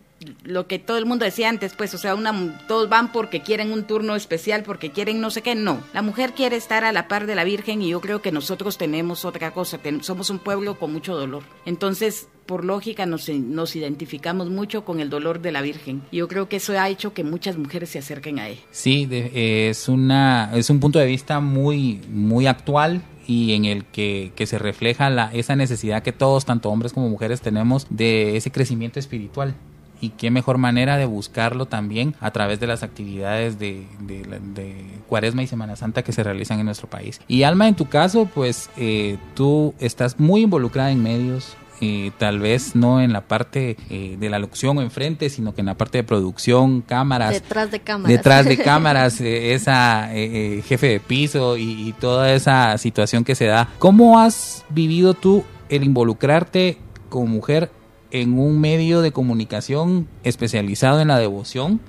lo 0.45 0.67
que 0.67 0.79
todo 0.79 0.99
el 0.99 1.07
mundo 1.07 1.25
decía 1.25 1.49
antes, 1.49 1.75
pues, 1.75 1.95
o 1.95 1.99
sea, 1.99 2.15
una, 2.15 2.59
todos 2.69 2.89
van 2.89 3.13
porque 3.13 3.41
quieren 3.41 3.73
un 3.73 3.85
turno 3.85 4.17
especial, 4.17 4.63
porque 4.63 4.91
quieren 4.91 5.21
no 5.21 5.31
sé 5.31 5.43
qué, 5.43 5.55
no. 5.55 5.81
La 5.95 6.03
mujer 6.03 6.33
quiere 6.33 6.57
estar 6.57 6.85
a 6.85 6.93
la 6.93 7.09
par 7.09 7.27
de 7.27 7.35
la 7.35 7.45
Virgen 7.45 7.83
y 7.83 7.91
yo 7.91 8.01
creo 8.01 8.21
que 8.21 8.33
nosotros 8.33 8.79
tenemos 8.79 9.25
otra 9.25 9.53
cosa, 9.53 9.81
somos 10.03 10.31
un 10.31 10.39
pueblo 10.39 10.79
con 10.79 10.93
mucho 10.93 11.17
dolor. 11.17 11.43
Entonces, 11.65 12.29
por 12.47 12.65
lógica, 12.65 13.07
nos, 13.07 13.29
nos 13.29 13.77
identificamos 13.77 14.51
mucho 14.51 14.85
con 14.85 15.01
el 15.01 15.09
dolor 15.09 15.41
de 15.41 15.53
la 15.53 15.63
Virgen. 15.63 16.03
Yo 16.13 16.29
creo 16.29 16.49
que 16.49 16.57
eso 16.57 16.79
ha 16.79 16.89
hecho 16.89 17.15
que 17.15 17.25
muchas 17.25 17.57
mujeres 17.57 17.91
se 17.91 17.99
acerquen 17.99 18.39
a 18.39 18.49
él. 18.49 18.59
Sí, 18.71 19.09
es, 19.11 19.89
una, 19.89 20.51
es 20.55 20.69
un 20.69 20.81
punto 20.81 20.99
de 20.99 21.07
vista 21.07 21.41
muy, 21.41 22.01
muy 22.11 22.47
actual 22.47 23.03
y 23.27 23.53
en 23.53 23.65
el 23.65 23.85
que, 23.85 24.33
que 24.35 24.47
se 24.47 24.59
refleja 24.59 25.09
la, 25.09 25.33
esa 25.33 25.55
necesidad 25.55 26.03
que 26.03 26.13
todos, 26.13 26.45
tanto 26.45 26.71
hombres 26.71 26.93
como 26.93 27.09
mujeres, 27.09 27.41
tenemos 27.41 27.87
de 27.89 28.37
ese 28.37 28.51
crecimiento 28.51 28.99
espiritual 28.99 29.55
y 30.01 30.11
qué 30.11 30.31
mejor 30.31 30.59
manera 30.59 30.97
de 30.97 31.07
buscarlo 31.07 31.67
también 31.67 32.15
a 32.21 32.31
través 32.31 32.61
de 32.61 32.67
las 32.67 32.83
actividades 32.83 33.59
de, 33.59 33.87
de, 34.01 35.01
Cuaresma 35.09 35.43
y 35.43 35.47
Semana 35.47 35.77
Santa 35.77 36.03
que 36.03 36.13
se 36.13 36.23
realizan 36.23 36.59
en 36.61 36.67
nuestro 36.67 36.89
país. 36.89 37.21
Y 37.29 37.43
Alma, 37.43 37.69
en 37.69 37.75
tu 37.75 37.87
caso, 37.87 38.29
pues 38.33 38.71
eh, 38.77 39.19
tú 39.35 39.75
estás 39.79 40.19
muy 40.19 40.43
involucrada 40.43 40.91
en 40.91 41.03
medios, 41.03 41.57
eh, 41.81 42.13
tal 42.19 42.39
vez 42.39 42.77
no 42.77 43.01
en 43.01 43.13
la 43.13 43.23
parte 43.23 43.77
eh, 43.89 44.17
de 44.19 44.31
la 44.31 44.39
locución 44.39 44.79
o 44.79 44.83
enfrente, 44.83 45.31
sino 45.31 45.55
que 45.55 45.63
en 45.63 45.67
la 45.67 45.77
parte 45.77 45.99
de 45.99 46.05
producción, 46.05 46.83
cámaras. 46.83 47.33
Detrás 47.33 47.71
de 47.71 47.81
cámaras. 47.81 48.17
Detrás 48.17 48.47
de 48.47 48.59
cámaras, 48.63 49.21
esa 49.21 50.09
jefe 50.09 50.87
de 50.87 51.01
piso 51.01 51.57
y, 51.57 51.89
y, 51.89 51.93
toda 51.93 52.33
esa 52.33 52.79
situación 52.79 53.25
que 53.25 53.35
se 53.35 53.47
da. 53.47 53.69
¿Cómo 53.79 54.21
has 54.21 54.65
vivido 54.71 55.15
tú 55.15 55.45
el 55.69 55.85
involucrarte 55.85 56.79
como 57.09 57.27
mujer 57.27 57.71
en 58.11 58.39
un 58.39 58.61
medio 58.61 59.01
de 59.01 59.13
comunicación 59.13 60.09
especializado 60.25 61.01
en 61.01 61.09
la 61.09 61.19
devoción, 61.19 61.81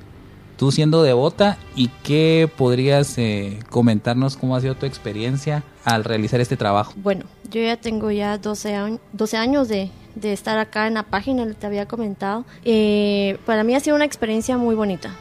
tú 0.57 0.71
siendo 0.71 1.03
devota, 1.03 1.57
y 1.75 1.89
qué 2.03 2.49
podrías 2.55 3.17
eh, 3.17 3.59
comentarnos 3.69 4.37
cómo 4.37 4.55
ha 4.55 4.61
sido 4.61 4.75
tu 4.75 4.85
experiencia 4.85 5.63
al 5.83 6.03
realizar 6.03 6.39
este 6.39 6.57
trabajo. 6.57 6.93
Bueno, 6.97 7.25
yo 7.49 7.61
ya 7.61 7.77
tengo 7.77 8.11
ya 8.11 8.37
12, 8.37 8.99
12 9.13 9.37
años 9.37 9.67
de, 9.67 9.89
de, 10.15 10.33
estar 10.33 10.57
acá 10.57 10.87
en 10.87 10.93
la 10.95 11.03
página, 11.03 11.51
te 11.53 11.65
había 11.65 11.87
comentado. 11.87 12.45
Eh, 12.63 13.37
para 13.45 13.63
mí 13.63 13.73
ha 13.75 13.79
sido 13.79 13.95
una 13.95 14.05
experiencia 14.05 14.57
muy 14.57 14.75
bonita 14.75 15.15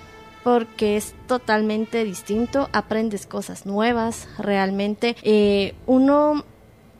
porque 0.44 0.96
es 0.96 1.14
totalmente 1.26 2.04
distinto, 2.04 2.68
aprendes 2.72 3.26
cosas 3.26 3.66
nuevas, 3.66 4.28
realmente. 4.38 5.16
Eh, 5.22 5.74
uno 5.86 6.44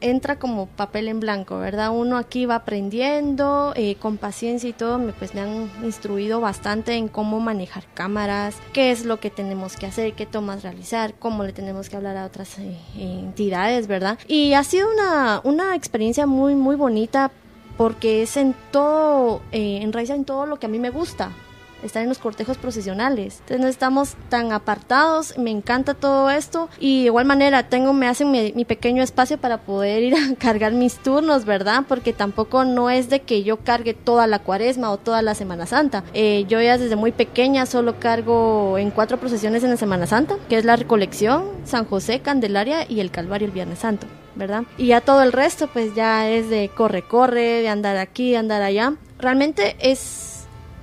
entra 0.01 0.39
como 0.39 0.67
papel 0.67 1.09
en 1.09 1.21
blanco, 1.21 1.59
¿verdad? 1.59 1.91
Uno 1.91 2.17
aquí 2.17 2.47
va 2.47 2.57
aprendiendo 2.57 3.73
eh, 3.77 3.97
con 3.97 4.17
paciencia 4.17 4.69
y 4.69 4.73
todo, 4.73 4.99
me, 4.99 5.13
pues 5.13 5.35
me 5.35 5.41
han 5.41 5.71
instruido 5.83 6.41
bastante 6.41 6.95
en 6.95 7.09
cómo 7.09 7.41
manejar 7.41 7.85
cámaras, 7.95 8.57
qué 8.73 8.91
es 8.91 9.05
lo 9.05 9.21
que 9.21 9.31
tenemos 9.31 9.77
que 9.77 9.87
hacer, 9.87 10.15
qué 10.15 10.27
tomas 10.27 10.63
realizar, 10.63 11.15
cómo 11.15 11.45
le 11.45 11.53
tenemos 11.53 11.89
que 11.89 11.97
hablar 11.97 12.17
a 12.17 12.27
otras 12.27 12.59
eh, 12.59 12.77
entidades, 12.97 13.87
¿verdad? 13.87 14.19
Y 14.27 14.55
ha 14.55 14.65
sido 14.65 14.89
una, 14.93 15.41
una 15.45 15.75
experiencia 15.75 16.27
muy, 16.27 16.55
muy 16.55 16.77
bonita 16.77 17.31
porque 17.77 18.23
es 18.23 18.37
en 18.37 18.55
todo, 18.71 19.41
eh, 19.53 19.79
en 19.83 19.93
raíz 19.93 20.11
en 20.11 20.25
todo 20.25 20.47
lo 20.47 20.59
que 20.59 20.67
a 20.67 20.69
mí 20.69 20.79
me 20.79 20.91
gusta, 20.91 21.33
estar 21.83 22.03
en 22.03 22.09
los 22.09 22.19
cortejos 22.19 22.59
procesionales. 22.59 23.39
Entonces 23.41 23.61
no 23.61 23.69
estamos 23.69 24.15
tan 24.29 24.53
apartados, 24.53 25.37
me 25.39 25.51
encanta 25.51 25.95
todo 25.95 26.31
esto 26.31 26.69
y 26.79 27.01
de 27.01 27.07
igual 27.07 27.27
manera 27.27 27.69
tengo, 27.69 27.93
me 27.93 28.07
hacen 28.07 28.31
mi, 28.31 28.65
pequeño 28.65 29.03
espacio 29.03 29.39
para 29.39 29.59
poder 29.59 30.03
ir 30.03 30.15
a 30.17 30.35
cargar 30.37 30.73
mis 30.73 30.97
turnos, 30.99 31.45
¿verdad? 31.45 31.85
Porque 31.89 32.13
tampoco 32.13 32.65
no 32.65 32.91
es 32.91 33.11
de 33.11 33.21
que 33.21 33.43
yo 33.43 33.59
cargue 33.59 33.95
toda 33.95 34.27
la 34.27 34.39
cuaresma 34.41 34.91
o 34.91 34.97
toda 34.97 35.23
la 35.23 35.35
Semana 35.35 35.67
Santa. 35.67 36.05
Eh, 36.15 36.45
yo 36.49 36.61
ya 36.61 36.79
desde 36.79 36.97
muy 36.97 37.13
pequeña 37.13 37.67
solo 37.67 37.99
cargo 37.99 38.79
en 38.79 38.91
cuatro 38.91 39.19
procesiones 39.19 39.65
en 39.65 39.71
la 39.71 39.77
Semana 39.77 40.07
Santa, 40.07 40.37
que 40.49 40.57
es 40.57 40.65
la 40.65 40.77
Recolección, 40.77 41.45
San 41.65 41.85
José, 41.85 42.21
Candelaria 42.21 42.87
y 42.89 43.01
el 43.01 43.11
Calvario 43.11 43.47
el 43.47 43.53
Viernes 43.53 43.81
Santo. 43.81 44.07
¿verdad? 44.37 44.63
Y 44.79 44.89
ya 44.89 45.01
todo 45.01 45.23
el 45.23 45.33
resto 45.33 45.67
pues 45.67 45.95
ya 45.95 46.29
es 46.29 46.49
de 46.49 46.71
corre, 46.75 47.03
corre, 47.03 47.63
de 47.63 47.69
andar 47.69 47.97
aquí, 47.97 48.31
de 48.31 48.37
andar 48.39 48.63
allá. 48.63 48.95
Realmente 49.19 49.77
es 49.81 50.40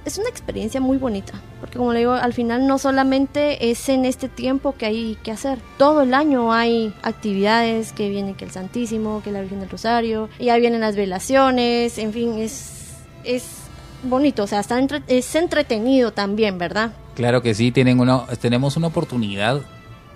es 0.08 0.18
una 0.18 0.30
experiencia 0.30 0.80
muy 0.80 0.98
bonita, 0.98 1.34
porque 1.60 1.78
como 1.78 1.92
le 1.92 2.00
digo, 2.00 2.14
al 2.14 2.34
final 2.34 2.66
no 2.66 2.78
solamente 2.78 3.70
es 3.70 3.90
en 3.90 4.06
este 4.06 4.30
tiempo 4.30 4.74
que 4.78 4.86
hay 4.86 5.18
que 5.22 5.32
hacer, 5.32 5.60
todo 5.78 6.02
el 6.02 6.14
año 6.14 6.54
hay 6.54 6.94
actividades, 7.04 7.92
que 7.92 8.10
viene 8.10 8.34
que 8.34 8.46
el 8.46 8.52
Santísimo, 8.52 9.22
que 9.22 9.32
la 9.32 9.42
Virgen 9.42 9.60
del 9.60 9.70
Rosario, 9.70 10.30
y 10.40 10.46
ya 10.46 10.58
vienen 10.58 10.80
las 10.80 10.96
velaciones, 10.96 11.98
en 11.98 12.14
fin, 12.14 12.40
es, 12.40 12.96
es 13.26 13.44
bonito, 14.04 14.44
o 14.44 14.48
sea, 14.48 14.62
está 14.62 14.80
es 15.08 15.36
entretenido 15.36 16.12
también, 16.12 16.58
¿verdad? 16.58 16.94
Claro 17.14 17.42
que 17.42 17.54
sí, 17.54 17.72
tienen 17.72 18.00
uno, 18.00 18.26
tenemos 18.40 18.78
una 18.78 18.88
oportunidad 18.88 19.62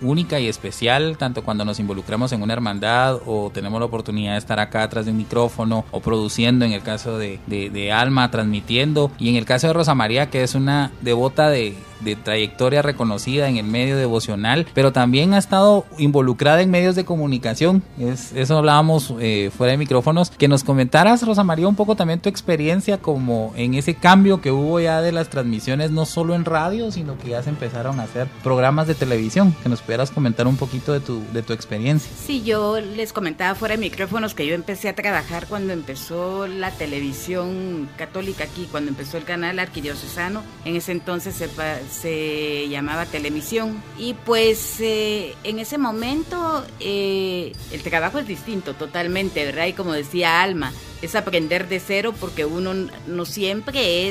única 0.02 0.40
y 0.40 0.48
especial, 0.48 1.18
tanto 1.18 1.44
cuando 1.44 1.66
nos 1.66 1.80
involucramos 1.80 2.32
en 2.32 2.42
una 2.42 2.54
hermandad 2.54 3.20
o 3.26 3.52
tenemos 3.54 3.80
la 3.80 3.86
oportunidad 3.86 4.34
de 4.34 4.40
estar 4.40 4.60
acá 4.60 4.84
atrás 4.84 5.06
de 5.06 5.12
un 5.12 5.18
micrófono 5.18 5.86
o 5.92 6.00
produciendo, 6.00 6.66
en 6.66 6.74
el 6.74 6.82
caso 6.82 7.18
de, 7.18 7.40
de 7.48 7.92
Alma, 7.92 8.32
transmitiendo, 8.32 9.12
y 9.18 9.30
en 9.30 9.36
el 9.36 9.46
caso 9.46 9.68
de 9.68 9.74
Rosa 9.74 9.96
María, 9.96 10.30
que 10.30 10.44
es 10.44 10.56
una 10.56 10.92
devota 11.02 11.50
de, 11.50 11.76
de 12.02 12.16
trayectoria 12.16 12.82
reconocida 12.82 13.48
en 13.48 13.58
el 13.58 13.66
medio 13.66 13.98
devocional, 13.98 14.68
pero 14.74 14.92
también 14.92 15.34
ha 15.34 15.38
estado 15.38 15.86
involucrada 15.98 16.62
en 16.62 16.72
medios 16.72 16.96
de 16.96 17.06
comunicación. 17.06 17.84
Es, 18.00 18.34
eso 18.34 18.58
hablábamos 18.58 19.14
eh, 19.20 19.52
fuera 19.56 19.72
de 19.72 19.78
micrófonos. 19.78 20.32
Que 20.32 20.48
nos 20.48 20.64
comentaras, 20.64 21.26
Rosa 21.26 21.44
María, 21.44 21.68
un 21.68 21.76
poco 21.76 21.96
también 21.96 22.20
tu 22.20 22.30
experiencia 22.30 22.98
como 22.98 23.54
en 23.56 23.76
ese 23.76 23.96
cambio 23.96 24.42
que 24.42 24.52
hubo 24.52 24.80
ya 24.80 25.02
de 25.02 25.12
las 25.12 25.30
transmisiones, 25.30 25.92
no 25.92 26.06
solo 26.06 26.36
en 26.36 26.46
radio, 26.46 26.92
sino 26.92 27.18
que 27.18 27.30
ya 27.30 27.44
se 27.44 27.50
empezaron 27.50 28.00
a 28.00 28.04
hacer 28.04 28.28
programas 28.44 28.88
de 28.88 28.96
televisión. 28.96 29.56
Que 29.64 29.70
nos 29.70 29.82
pudieras 29.92 30.12
comentar 30.12 30.48
un 30.48 30.56
poquito 30.56 30.94
de 30.94 31.02
tu, 31.02 31.22
de 31.34 31.44
tu 31.44 31.52
experiencia. 31.52 32.10
Sí, 32.26 32.44
yo 32.44 32.80
les 32.80 33.12
comentaba 33.12 33.56
fuera 33.56 33.76
de 33.76 33.82
micrófonos 33.82 34.34
que 34.34 34.48
yo 34.48 34.56
empecé 34.56 34.88
a 34.88 34.96
trabajar 34.96 35.48
cuando 35.48 35.74
empezó 35.74 36.48
la 36.48 36.72
televisión 36.72 37.90
católica 37.98 38.46
aquí, 38.46 38.70
cuando 38.72 38.88
empezó 38.88 39.18
el 39.18 39.26
canal 39.26 39.60
arquidiocesano. 39.60 40.44
En 40.64 40.78
ese 40.78 40.94
entonces 40.94 41.36
se, 41.36 41.50
se 41.90 42.70
llamaba 42.70 43.06
Telemisión. 43.06 43.84
Y 43.98 44.14
pues 44.14 44.80
eh, 44.80 45.36
en 45.44 45.60
ese 45.60 45.78
momento 45.78 46.66
eh, 46.80 47.52
el 47.74 47.84
trabajo 47.84 48.18
es 48.20 48.28
distinto 48.28 48.76
totalmente, 48.76 49.44
¿verdad? 49.44 49.68
Y 49.68 49.74
como 49.74 49.92
decía 49.92 50.42
Alma, 50.42 50.72
es 51.02 51.16
aprender 51.16 51.68
de 51.68 51.82
cero 51.82 52.14
porque 52.18 52.46
uno 52.46 52.74
no 53.08 53.26
siempre 53.26 54.08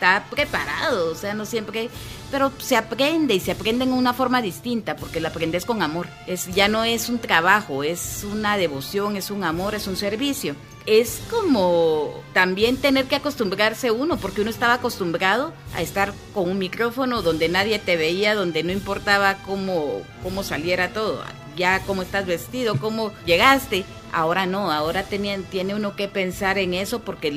está 0.00 0.24
preparado, 0.30 1.12
o 1.12 1.14
sea, 1.14 1.34
no 1.34 1.44
siempre, 1.44 1.90
pero 2.30 2.50
se 2.58 2.74
aprende 2.74 3.34
y 3.34 3.40
se 3.40 3.52
aprende 3.52 3.84
en 3.84 3.92
una 3.92 4.14
forma 4.14 4.40
distinta 4.40 4.96
porque 4.96 5.20
lo 5.20 5.28
aprendes 5.28 5.66
con 5.66 5.82
amor. 5.82 6.06
Es 6.26 6.46
ya 6.54 6.68
no 6.68 6.84
es 6.84 7.10
un 7.10 7.18
trabajo, 7.18 7.84
es 7.84 8.24
una 8.24 8.56
devoción, 8.56 9.16
es 9.16 9.30
un 9.30 9.44
amor, 9.44 9.74
es 9.74 9.86
un 9.86 9.96
servicio 9.96 10.56
es 10.86 11.20
como 11.30 12.14
también 12.32 12.78
tener 12.78 13.04
que 13.04 13.14
acostumbrarse 13.14 13.90
uno, 13.90 14.16
porque 14.16 14.40
uno 14.40 14.48
estaba 14.48 14.74
acostumbrado 14.74 15.52
a 15.74 15.82
estar 15.82 16.14
con 16.32 16.48
un 16.48 16.58
micrófono 16.58 17.20
donde 17.20 17.50
nadie 17.50 17.78
te 17.78 17.98
veía, 17.98 18.34
donde 18.34 18.62
no 18.62 18.72
importaba 18.72 19.34
cómo, 19.44 20.00
cómo 20.22 20.42
saliera 20.42 20.88
todo, 20.88 21.22
ya 21.54 21.80
cómo 21.80 22.00
estás 22.00 22.24
vestido, 22.24 22.76
cómo 22.80 23.12
llegaste. 23.26 23.84
Ahora 24.10 24.46
no, 24.46 24.72
ahora 24.72 25.04
tiene 25.04 25.74
uno 25.74 25.94
que 25.94 26.08
pensar 26.08 26.58
en 26.58 26.72
eso 26.74 27.00
porque 27.00 27.30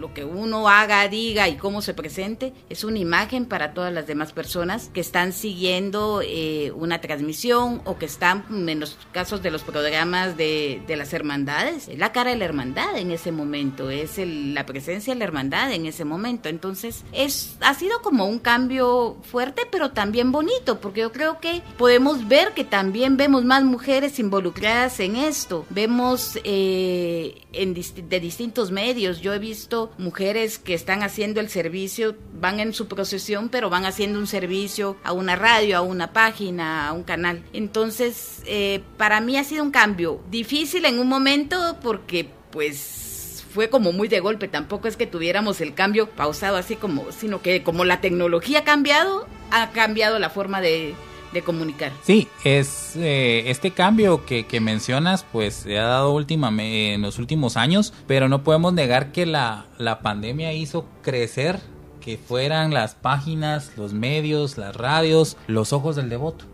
lo 0.00 0.14
que 0.14 0.24
uno 0.24 0.68
haga, 0.68 1.06
diga 1.08 1.48
y 1.48 1.56
cómo 1.56 1.82
se 1.82 1.94
presente 1.94 2.54
es 2.70 2.84
una 2.84 2.98
imagen 2.98 3.44
para 3.44 3.74
todas 3.74 3.92
las 3.92 4.06
demás 4.06 4.32
personas 4.32 4.90
que 4.92 5.00
están 5.00 5.32
siguiendo 5.32 6.22
eh, 6.24 6.72
una 6.74 7.00
transmisión 7.00 7.82
o 7.84 7.98
que 7.98 8.06
están 8.06 8.44
en 8.50 8.80
los 8.80 8.96
casos 9.12 9.42
de 9.42 9.50
los 9.50 9.62
programas 9.62 10.36
de, 10.36 10.82
de, 10.86 10.96
las 10.96 11.12
hermandades. 11.12 11.88
Es 11.88 11.98
la 11.98 12.12
cara 12.12 12.30
de 12.30 12.36
la 12.36 12.46
hermandad 12.46 12.96
en 12.96 13.10
ese 13.10 13.30
momento, 13.30 13.90
es 13.90 14.18
la 14.18 14.64
presencia 14.66 15.12
de 15.12 15.18
la 15.18 15.24
hermandad 15.24 15.72
en 15.72 15.86
ese 15.86 16.04
momento. 16.04 16.48
Entonces, 16.48 17.04
es, 17.12 17.56
ha 17.60 17.74
sido 17.74 18.00
como 18.00 18.24
un 18.24 18.38
cambio 18.38 19.16
fuerte, 19.22 19.62
pero 19.70 19.90
también 19.90 20.32
bonito, 20.32 20.80
porque 20.80 21.02
yo 21.02 21.12
creo 21.12 21.40
que 21.40 21.62
podemos 21.76 22.26
ver 22.26 22.54
que 22.54 22.64
también 22.64 23.16
vemos 23.16 23.44
más 23.44 23.64
mujeres 23.64 24.18
involucradas 24.18 25.00
en 25.00 25.16
esto. 25.16 25.66
Vemos 25.68 26.38
eh, 26.44 27.42
en, 27.52 27.74
de 27.74 28.20
distintos 28.20 28.70
medios. 28.70 29.20
Yo 29.20 29.34
he 29.34 29.38
visto 29.38 29.89
mujeres 29.98 30.58
que 30.58 30.74
están 30.74 31.02
haciendo 31.02 31.40
el 31.40 31.48
servicio, 31.48 32.16
van 32.34 32.60
en 32.60 32.72
su 32.72 32.88
procesión, 32.88 33.48
pero 33.48 33.70
van 33.70 33.84
haciendo 33.84 34.18
un 34.18 34.26
servicio 34.26 34.96
a 35.04 35.12
una 35.12 35.36
radio, 35.36 35.76
a 35.76 35.80
una 35.82 36.12
página, 36.12 36.88
a 36.88 36.92
un 36.92 37.02
canal. 37.02 37.42
Entonces, 37.52 38.42
eh, 38.46 38.82
para 38.96 39.20
mí 39.20 39.36
ha 39.36 39.44
sido 39.44 39.62
un 39.62 39.70
cambio 39.70 40.20
difícil 40.30 40.84
en 40.84 40.98
un 40.98 41.08
momento 41.08 41.76
porque 41.82 42.28
pues 42.50 43.44
fue 43.52 43.68
como 43.68 43.92
muy 43.92 44.08
de 44.08 44.20
golpe, 44.20 44.48
tampoco 44.48 44.88
es 44.88 44.96
que 44.96 45.06
tuviéramos 45.06 45.60
el 45.60 45.74
cambio 45.74 46.08
pausado 46.08 46.56
así 46.56 46.76
como, 46.76 47.10
sino 47.12 47.42
que 47.42 47.62
como 47.62 47.84
la 47.84 48.00
tecnología 48.00 48.60
ha 48.60 48.64
cambiado, 48.64 49.26
ha 49.50 49.70
cambiado 49.70 50.18
la 50.18 50.30
forma 50.30 50.60
de, 50.60 50.94
de 51.32 51.42
comunicar. 51.42 51.92
Sí, 52.02 52.28
es 52.44 52.96
eh, 52.96 53.44
este 53.46 53.70
cambio 53.70 54.24
que, 54.24 54.46
que, 54.46 54.60
mencionas, 54.60 55.24
pues 55.30 55.54
se 55.54 55.78
ha 55.78 55.84
dado 55.84 56.12
última, 56.12 56.50
en 56.58 57.02
los 57.02 57.18
últimos 57.18 57.56
años, 57.56 57.92
pero 58.06 58.28
no 58.28 58.42
podemos 58.42 58.72
negar 58.72 59.12
que 59.12 59.26
la, 59.26 59.66
la 59.78 60.00
pandemia 60.00 60.52
hizo 60.52 60.86
crecer 61.02 61.60
que 62.00 62.16
fueran 62.16 62.72
las 62.72 62.94
páginas, 62.94 63.72
los 63.76 63.92
medios, 63.92 64.58
las 64.58 64.74
radios, 64.74 65.36
los 65.46 65.72
ojos 65.72 65.96
del 65.96 66.08
devoto 66.08 66.49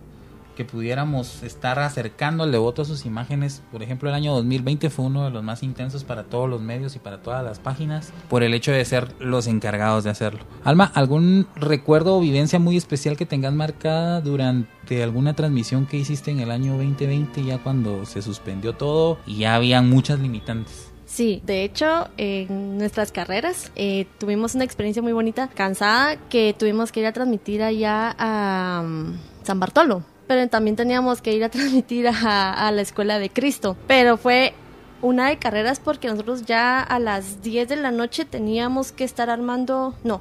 que 0.57 0.65
pudiéramos 0.65 1.45
estar 1.45 1.79
acercando 1.79 2.43
al 2.43 2.51
devoto 2.51 2.83
a 2.83 2.85
sus 2.85 3.07
imágenes. 3.07 3.63
Por 3.71 3.83
ejemplo, 3.83 4.09
el 4.09 4.17
año 4.17 4.35
2020 4.35 4.91
fue 4.91 5.05
uno 5.05 5.25
de 5.25 5.31
los 5.31 5.45
más 5.45 5.63
intensos 5.63 6.03
para 6.03 6.25
todos 6.25 6.51
los 6.51 6.61
medios 6.61 6.97
y 6.97 6.99
para 6.99 7.23
todas 7.23 7.45
las 7.45 7.61
páginas 7.61 8.13
por 8.29 8.43
el 8.43 8.55
hecho 8.55 8.73
de 8.73 8.85
ser 8.85 9.15
los 9.21 9.47
encargados 9.47 10.03
de 10.03 10.11
hacerlo. 10.11 10.41
Alma, 10.65 10.91
¿algún 10.95 11.47
recuerdo 11.55 12.17
o 12.17 12.21
vivencia 12.21 12.59
muy 12.59 12.77
especial 12.77 13.17
que 13.17 13.27
tengas 13.27 13.53
marcada 13.53 14.21
durante 14.21 15.03
alguna 15.03 15.35
transmisión 15.35 15.87
que 15.87 15.99
hiciste 15.99 16.33
en 16.33 16.41
el 16.41 16.51
año 16.51 16.73
2020 16.73 17.45
ya 17.45 17.59
cuando 17.59 18.07
se 18.07 18.23
suspendió 18.23 18.73
todo 18.73 19.19
y 19.27 19.39
ya 19.39 19.55
habían 19.55 19.89
muchas 19.89 20.19
limitantes? 20.19 20.91
Sí, 21.05 21.41
de 21.47 21.63
hecho, 21.63 22.09
en 22.17 22.79
nuestras 22.79 23.13
carreras 23.13 23.71
eh, 23.77 24.07
tuvimos 24.19 24.57
una 24.57 24.65
experiencia 24.65 25.03
muy 25.03 25.13
bonita, 25.13 25.49
cansada, 25.49 26.17
que 26.29 26.55
tuvimos 26.59 26.91
que 26.91 27.01
ir 27.01 27.07
a 27.07 27.13
transmitir 27.13 27.63
allá 27.63 28.15
a 28.19 28.83
um, 28.85 29.17
San 29.45 29.61
Bartolo 29.61 30.03
pero 30.27 30.49
también 30.49 30.77
teníamos 30.77 31.23
que 31.23 31.33
ir 31.33 31.45
a 31.45 31.49
transmitir 31.51 32.09
a, 32.09 32.71
la 32.73 32.83
escuela 32.83 33.19
de 33.19 33.31
Cristo. 33.31 33.77
Pero 33.87 34.17
fue 34.17 34.55
una 35.03 35.29
de 35.29 35.39
carreras 35.39 35.81
porque 35.81 36.09
nosotros 36.09 36.45
ya 36.45 36.81
a 36.81 36.99
las 36.99 37.43
10 37.43 37.69
de 37.69 37.77
la 37.77 37.91
noche 37.91 38.25
teníamos 38.25 38.93
que 38.93 39.05
estar 39.05 39.31
armando, 39.31 39.95
no, 40.05 40.21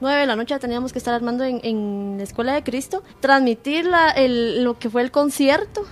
9 0.00 0.20
de 0.20 0.26
la 0.26 0.36
noche 0.36 0.58
teníamos 0.58 0.92
que 0.92 0.98
estar 0.98 1.14
armando 1.14 1.44
en, 1.44 2.16
la 2.18 2.24
escuela 2.24 2.54
de 2.54 2.62
Cristo, 2.62 3.02
transmitir 3.20 3.86
lo 3.86 4.78
que 4.78 4.90
fue 4.90 5.02
el 5.02 5.10
concierto 5.10 5.84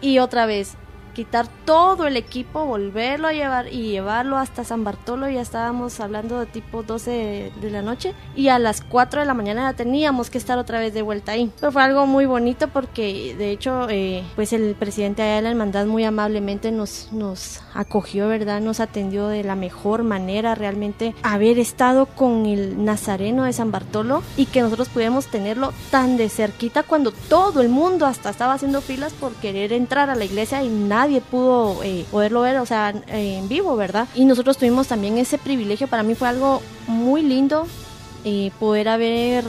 y 0.00 0.18
otra 0.18 0.46
vez 0.46 0.76
quitar 1.18 1.48
todo 1.64 2.06
el 2.06 2.16
equipo, 2.16 2.64
volverlo 2.64 3.26
a 3.26 3.32
llevar 3.32 3.66
y 3.66 3.90
llevarlo 3.90 4.36
hasta 4.36 4.62
San 4.62 4.84
Bartolo. 4.84 5.28
Ya 5.28 5.40
estábamos 5.40 5.98
hablando 5.98 6.38
de 6.38 6.46
tipo 6.46 6.84
12 6.84 7.50
de, 7.60 7.70
la 7.72 7.82
noche 7.82 8.14
y 8.36 8.50
a 8.50 8.60
las 8.60 8.82
4 8.82 9.18
de 9.18 9.26
la 9.26 9.34
mañana 9.34 9.68
ya 9.68 9.76
teníamos 9.76 10.30
que 10.30 10.38
estar 10.38 10.58
otra 10.58 10.78
vez 10.78 10.94
de 10.94 11.02
vuelta 11.02 11.32
ahí. 11.32 11.50
Pero 11.58 11.72
fue 11.72 11.82
algo 11.82 12.06
muy 12.06 12.24
bonito 12.24 12.68
porque 12.68 13.34
de 13.36 13.50
hecho 13.50 13.88
eh, 13.90 14.22
pues 14.36 14.52
el 14.52 14.76
presidente 14.76 15.22
de 15.22 15.42
la 15.42 15.50
hermandad 15.50 15.86
muy 15.86 16.04
amablemente 16.04 16.70
nos, 16.70 17.08
nos 17.10 17.62
acogió, 17.74 18.28
¿verdad? 18.28 18.60
Nos 18.60 18.78
atendió 18.78 19.26
de 19.26 19.42
la 19.42 19.56
mejor 19.56 20.04
manera 20.04 20.54
realmente 20.54 21.16
haber 21.24 21.58
estado 21.58 22.06
con 22.06 22.46
el 22.46 22.84
Nazareno 22.84 23.42
de 23.42 23.52
San 23.52 23.72
Bartolo 23.72 24.22
y 24.36 24.46
que 24.46 24.62
nosotros 24.62 24.88
pudiéramos 24.88 25.26
tenerlo 25.26 25.72
tan 25.90 26.16
de 26.16 26.28
cerquita 26.28 26.84
cuando 26.84 27.10
todo 27.10 27.60
el 27.60 27.70
mundo 27.70 28.06
hasta 28.06 28.30
estaba 28.30 28.52
haciendo 28.52 28.80
filas 28.80 29.12
por 29.14 29.34
querer 29.34 29.72
entrar 29.72 30.10
a 30.10 30.14
la 30.14 30.24
iglesia 30.24 30.62
y 30.62 30.68
nadie 30.68 31.07
nadie 31.08 31.22
pudo 31.22 31.82
eh, 31.82 32.04
poderlo 32.10 32.42
ver, 32.42 32.58
o 32.58 32.66
sea, 32.66 32.92
en 33.08 33.48
vivo, 33.48 33.76
¿verdad? 33.76 34.06
Y 34.14 34.26
nosotros 34.26 34.58
tuvimos 34.58 34.88
también 34.88 35.16
ese 35.16 35.38
privilegio, 35.38 35.88
para 35.88 36.02
mí 36.02 36.14
fue 36.14 36.28
algo 36.28 36.60
muy 36.86 37.22
lindo 37.22 37.66
eh, 38.26 38.50
poder 38.60 38.90
haber 38.90 39.44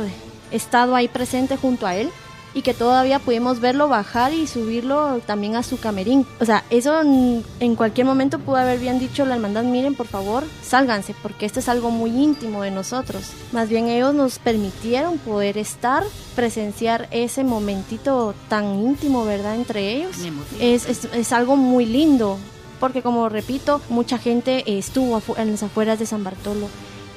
estado 0.52 0.96
ahí 0.96 1.10
presente 1.10 1.58
junto 1.58 1.86
a 1.86 1.96
él 1.96 2.10
y 2.54 2.62
que 2.62 2.74
todavía 2.74 3.20
pudimos 3.20 3.60
verlo 3.60 3.88
bajar 3.88 4.34
y 4.34 4.48
subirlo 4.48 5.20
también 5.26 5.56
a 5.56 5.64
su 5.64 5.80
camerín. 5.80 6.26
O 6.40 6.46
sea, 6.46 6.64
eso 6.70 7.00
en 7.02 7.76
cualquier 7.76 8.06
momento 8.08 8.40
pudo 8.40 8.58
haber 8.58 8.80
bien 8.80 9.00
dicho 9.00 9.26
la 9.26 9.36
hermandad, 9.36 9.64
miren 9.64 9.96
por 9.96 10.08
favor, 10.08 10.44
sálganse, 10.64 11.16
porque 11.22 11.46
esto 11.46 11.60
es 11.60 11.70
algo 11.70 11.92
muy 11.92 12.12
íntimo 12.12 12.64
de 12.64 12.72
nosotros. 12.72 13.32
Más 13.52 13.70
bien 13.70 13.88
ellos 13.88 14.14
nos 14.14 14.40
permitieron 14.40 15.18
poder 15.18 15.58
estar, 15.58 16.04
presenciar 16.36 17.08
ese 17.12 17.44
momentito 17.44 18.34
tan 18.48 18.76
íntimo, 18.80 19.26
¿verdad? 19.26 19.56
Entre 19.56 19.94
ellos. 19.94 20.16
Es, 20.60 20.88
es, 20.88 21.06
es 21.06 21.34
algo 21.34 21.56
muy 21.56 21.86
lindo, 21.86 22.38
porque 22.80 23.02
como 23.02 23.30
repito, 23.30 23.82
mucha 23.90 24.18
gente 24.18 24.78
estuvo 24.78 25.22
en 25.38 25.52
las 25.52 25.64
afueras 25.64 26.00
de 26.00 26.06
San 26.06 26.24
Bartolo 26.24 26.68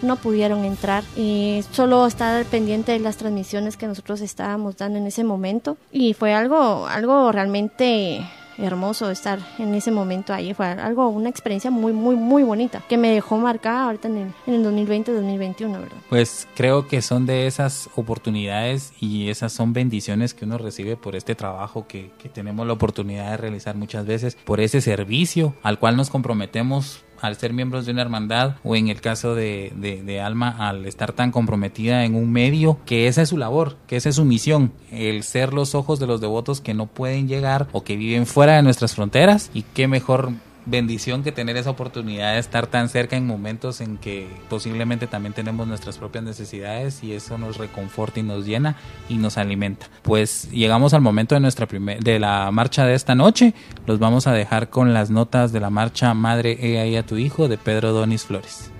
no 0.03 0.17
pudieron 0.17 0.65
entrar. 0.65 1.05
y 1.17 1.65
solo 1.71 2.07
estar 2.07 2.45
pendiente 2.47 2.93
de 2.93 2.99
las 2.99 3.17
transmisiones 3.17 3.77
que 3.77 3.87
nosotros 3.87 4.21
estábamos 4.21 4.77
dando 4.77 4.99
en 4.99 5.07
ese 5.07 5.25
momento. 5.25 5.77
Y 5.91 6.15
fue 6.15 6.35
algo, 6.35 6.87
algo 6.87 7.33
realmente 7.33 8.25
hermoso 8.59 9.11
estar 9.11 9.39
en 9.59 9.75
ese 9.75 9.91
momento 9.91 10.33
ahí. 10.33 10.55
Fue 10.55 10.67
algo, 10.67 11.09
una 11.09 11.29
experiencia 11.29 11.71
muy, 11.71 11.93
muy, 11.93 12.17
muy 12.17 12.43
bonita 12.43 12.83
que 12.89 12.97
me 12.97 13.11
dejó 13.11 13.39
marcada 13.39 13.85
ahorita 13.85 14.09
en 14.09 14.17
el, 14.19 14.33
en 14.47 14.55
el 14.55 14.89
2020-2021, 14.89 15.73
¿verdad? 15.73 15.97
Pues 16.09 16.49
creo 16.55 16.87
que 16.87 17.03
son 17.03 17.27
de 17.27 17.47
esas 17.47 17.89
oportunidades 17.97 18.93
y 19.01 19.29
esas 19.31 19.53
son 19.53 19.73
bendiciones 19.73 20.35
que 20.35 20.45
uno 20.45 20.59
recibe 20.59 20.97
por 20.97 21.17
este 21.17 21.35
trabajo 21.35 21.87
que, 21.87 22.11
que 22.19 22.29
tenemos 22.29 22.67
la 22.67 22.75
oportunidad 22.75 23.31
de 23.33 23.37
realizar 23.37 23.77
muchas 23.77 24.07
veces, 24.07 24.37
por 24.45 24.61
ese 24.61 24.81
servicio 24.81 25.55
al 25.63 25.79
cual 25.79 25.97
nos 25.97 26.11
comprometemos 26.11 27.05
al 27.23 27.37
ser 27.37 27.53
miembros 27.53 27.87
de 27.87 27.93
una 27.93 28.03
hermandad 28.03 28.57
o 28.65 28.77
en 28.77 28.89
el 28.89 29.01
caso 29.01 29.35
de, 29.35 29.73
de, 29.75 30.21
Alma 30.21 30.55
al 30.59 30.85
estar 30.85 31.13
tan 31.13 31.31
comprometida 31.31 32.05
en 32.05 32.15
un 32.15 32.31
medio, 32.31 32.79
que 32.85 33.07
esa 33.07 33.23
es 33.23 33.31
su 33.31 33.39
labor, 33.39 33.77
que 33.87 33.97
esa 33.97 34.11
es 34.11 34.17
su 34.17 34.25
misión, 34.25 34.73
el 34.91 35.23
ser 35.23 35.55
los 35.55 35.75
ojos 35.75 35.99
de 35.99 36.07
los 36.07 36.21
devotos 36.21 36.61
que 36.61 36.75
no 36.75 36.87
pueden 36.87 37.29
llegar 37.29 37.67
o 37.73 37.83
que 37.83 37.97
viven 37.97 38.27
fuera 38.27 38.57
de 38.57 38.63
nuestras 38.63 38.95
fronteras 38.95 39.51
y 39.55 39.63
qué 39.63 39.89
mejor 39.89 40.33
bendición 40.67 41.23
que 41.23 41.33
tener 41.33 41.57
esa 41.57 41.71
oportunidad 41.71 42.35
de 42.35 42.39
estar 42.39 42.67
tan 42.67 42.89
cerca 42.89 43.17
en 43.17 43.27
momentos 43.27 43.81
en 43.81 43.99
que 43.99 44.29
posiblemente 44.49 45.07
también 45.07 45.33
tenemos 45.33 45.67
nuestras 45.67 45.99
propias 45.99 46.25
necesidades 46.25 47.03
y 47.03 47.13
eso 47.13 47.39
nos 47.39 47.59
reconforta 47.59 48.21
y 48.21 48.23
nos 48.23 48.47
llena 48.47 48.77
y 49.09 49.17
nos 49.17 49.39
alimenta. 49.39 49.87
Pues 50.03 50.51
llegamos 50.51 50.95
al 50.95 51.01
momento 51.01 51.35
de 51.35 51.41
nuestra 51.41 51.67
primer, 51.67 52.03
de 52.03 52.19
la 52.19 52.51
marcha 52.51 52.87
de 52.87 52.95
esta 52.95 53.15
noche. 53.15 53.55
Los 53.87 53.99
vamos 53.99 54.27
a 54.27 54.33
dejar 54.33 54.71
con 54.71 54.93
las 54.93 55.11
notas 55.11 55.53
de 55.53 55.61
la 55.61 55.71
marcha 55.71 56.15
Madre 56.15 56.59
he 56.61 56.81
ahí 56.81 56.97
a 56.97 57.07
tu 57.07 57.17
hijo 57.17 57.49
de 57.49 57.59
Pedro 57.59 57.93
Donis 57.93 58.25
Flores. 58.25 58.71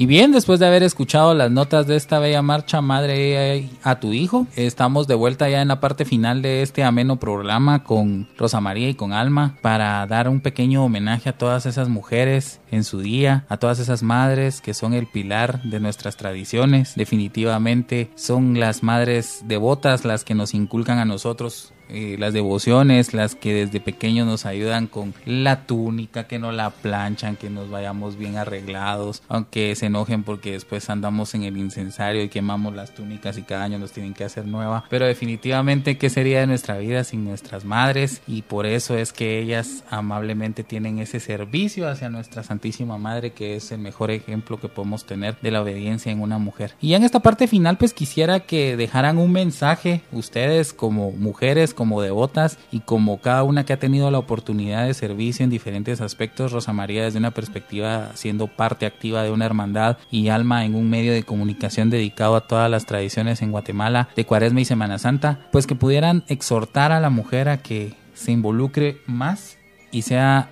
Y 0.00 0.06
bien, 0.06 0.32
después 0.32 0.58
de 0.58 0.66
haber 0.66 0.82
escuchado 0.82 1.34
las 1.34 1.50
notas 1.50 1.86
de 1.86 1.94
esta 1.94 2.18
bella 2.18 2.40
marcha 2.40 2.80
Madre 2.80 3.68
a 3.82 4.00
tu 4.00 4.14
hijo, 4.14 4.46
estamos 4.56 5.06
de 5.06 5.14
vuelta 5.14 5.50
ya 5.50 5.60
en 5.60 5.68
la 5.68 5.78
parte 5.78 6.06
final 6.06 6.40
de 6.40 6.62
este 6.62 6.84
ameno 6.84 7.16
programa 7.16 7.84
con 7.84 8.26
Rosa 8.38 8.62
María 8.62 8.88
y 8.88 8.94
con 8.94 9.12
Alma 9.12 9.58
para 9.60 10.06
dar 10.06 10.30
un 10.30 10.40
pequeño 10.40 10.82
homenaje 10.82 11.28
a 11.28 11.36
todas 11.36 11.66
esas 11.66 11.90
mujeres 11.90 12.60
en 12.70 12.84
su 12.84 13.00
día, 13.00 13.44
a 13.50 13.58
todas 13.58 13.78
esas 13.78 14.02
madres 14.02 14.62
que 14.62 14.72
son 14.72 14.94
el 14.94 15.06
pilar 15.06 15.62
de 15.64 15.80
nuestras 15.80 16.16
tradiciones. 16.16 16.94
Definitivamente 16.96 18.10
son 18.14 18.58
las 18.58 18.82
madres 18.82 19.42
devotas 19.44 20.06
las 20.06 20.24
que 20.24 20.34
nos 20.34 20.54
inculcan 20.54 20.98
a 20.98 21.04
nosotros 21.04 21.74
eh, 21.92 22.16
las 22.18 22.32
devociones, 22.32 23.14
las 23.14 23.34
que 23.34 23.52
desde 23.52 23.80
pequeños 23.80 24.26
nos 24.26 24.46
ayudan 24.46 24.86
con 24.86 25.14
la 25.26 25.66
túnica, 25.66 26.24
que 26.24 26.38
no 26.38 26.52
la 26.52 26.70
planchan, 26.70 27.36
que 27.36 27.50
nos 27.50 27.70
vayamos 27.70 28.16
bien 28.16 28.36
arreglados, 28.36 29.22
aunque 29.28 29.74
se 29.74 29.86
enojen 29.86 30.22
porque 30.22 30.52
después 30.52 30.88
andamos 30.90 31.34
en 31.34 31.42
el 31.42 31.56
incensario 31.56 32.22
y 32.22 32.28
quemamos 32.28 32.74
las 32.74 32.94
túnicas 32.94 33.38
y 33.38 33.42
cada 33.42 33.64
año 33.64 33.78
nos 33.78 33.92
tienen 33.92 34.14
que 34.14 34.24
hacer 34.24 34.46
nueva. 34.46 34.84
Pero 34.88 35.06
definitivamente, 35.06 35.98
¿qué 35.98 36.10
sería 36.10 36.40
de 36.40 36.46
nuestra 36.46 36.78
vida 36.78 37.04
sin 37.04 37.24
nuestras 37.24 37.64
madres? 37.64 38.22
Y 38.26 38.42
por 38.42 38.66
eso 38.66 38.96
es 38.96 39.12
que 39.12 39.40
ellas 39.40 39.84
amablemente 39.90 40.64
tienen 40.64 40.98
ese 40.98 41.20
servicio 41.20 41.88
hacia 41.88 42.08
nuestra 42.08 42.42
Santísima 42.42 42.98
Madre, 42.98 43.32
que 43.32 43.56
es 43.56 43.72
el 43.72 43.80
mejor 43.80 44.10
ejemplo 44.10 44.60
que 44.60 44.68
podemos 44.68 45.04
tener 45.04 45.36
de 45.40 45.50
la 45.50 45.62
obediencia 45.62 46.12
en 46.12 46.20
una 46.20 46.38
mujer. 46.38 46.74
Y 46.80 46.94
en 46.94 47.02
esta 47.02 47.20
parte 47.20 47.48
final, 47.48 47.76
pues 47.76 47.92
quisiera 47.92 48.40
que 48.40 48.76
dejaran 48.76 49.18
un 49.18 49.32
mensaje 49.32 50.02
ustedes 50.12 50.72
como 50.72 51.10
mujeres, 51.12 51.74
como 51.80 52.02
devotas 52.02 52.58
y 52.70 52.80
como 52.80 53.22
cada 53.22 53.42
una 53.42 53.64
que 53.64 53.72
ha 53.72 53.78
tenido 53.78 54.10
la 54.10 54.18
oportunidad 54.18 54.84
de 54.84 54.92
servicio 54.92 55.44
en 55.44 55.48
diferentes 55.48 56.02
aspectos, 56.02 56.52
Rosa 56.52 56.74
María 56.74 57.04
desde 57.04 57.18
una 57.18 57.30
perspectiva 57.30 58.10
siendo 58.16 58.48
parte 58.48 58.84
activa 58.84 59.22
de 59.22 59.30
una 59.30 59.46
hermandad 59.46 59.96
y 60.10 60.28
alma 60.28 60.66
en 60.66 60.74
un 60.74 60.90
medio 60.90 61.14
de 61.14 61.22
comunicación 61.22 61.88
dedicado 61.88 62.36
a 62.36 62.46
todas 62.46 62.70
las 62.70 62.84
tradiciones 62.84 63.40
en 63.40 63.50
Guatemala 63.50 64.10
de 64.14 64.26
Cuaresma 64.26 64.60
y 64.60 64.66
Semana 64.66 64.98
Santa, 64.98 65.48
pues 65.52 65.66
que 65.66 65.74
pudieran 65.74 66.22
exhortar 66.28 66.92
a 66.92 67.00
la 67.00 67.08
mujer 67.08 67.48
a 67.48 67.62
que 67.62 67.94
se 68.12 68.32
involucre 68.32 69.00
más 69.06 69.56
y 69.90 70.02
sea 70.02 70.50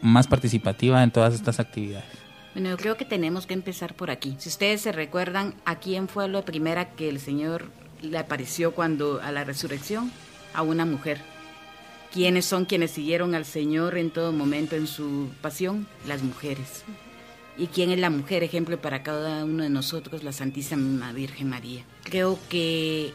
más 0.00 0.28
participativa 0.28 1.02
en 1.02 1.10
todas 1.10 1.34
estas 1.34 1.60
actividades. 1.60 2.08
Bueno, 2.54 2.70
yo 2.70 2.78
creo 2.78 2.96
que 2.96 3.04
tenemos 3.04 3.46
que 3.46 3.52
empezar 3.52 3.92
por 3.92 4.10
aquí. 4.10 4.34
Si 4.38 4.48
ustedes 4.48 4.80
se 4.80 4.92
recuerdan, 4.92 5.56
¿a 5.66 5.74
quién 5.74 6.08
fue 6.08 6.26
la 6.26 6.40
primera 6.40 6.92
que 6.92 7.10
el 7.10 7.20
Señor 7.20 7.70
le 8.00 8.16
apareció 8.16 8.72
cuando 8.72 9.20
a 9.22 9.30
la 9.30 9.44
resurrección? 9.44 10.10
A 10.54 10.62
una 10.62 10.84
mujer. 10.84 11.20
¿Quiénes 12.12 12.44
son 12.44 12.64
quienes 12.64 12.90
siguieron 12.90 13.34
al 13.34 13.44
Señor 13.44 13.96
en 13.96 14.10
todo 14.10 14.32
momento 14.32 14.74
en 14.74 14.86
su 14.86 15.30
pasión? 15.40 15.86
Las 16.08 16.22
mujeres. 16.22 16.84
¿Y 17.56 17.68
quién 17.68 17.90
es 17.90 17.98
la 17.98 18.10
mujer 18.10 18.42
ejemplo 18.42 18.80
para 18.80 19.02
cada 19.02 19.44
uno 19.44 19.62
de 19.62 19.70
nosotros? 19.70 20.24
La 20.24 20.32
Santísima 20.32 21.12
Virgen 21.12 21.48
María. 21.50 21.84
Creo 22.02 22.38
que 22.48 23.12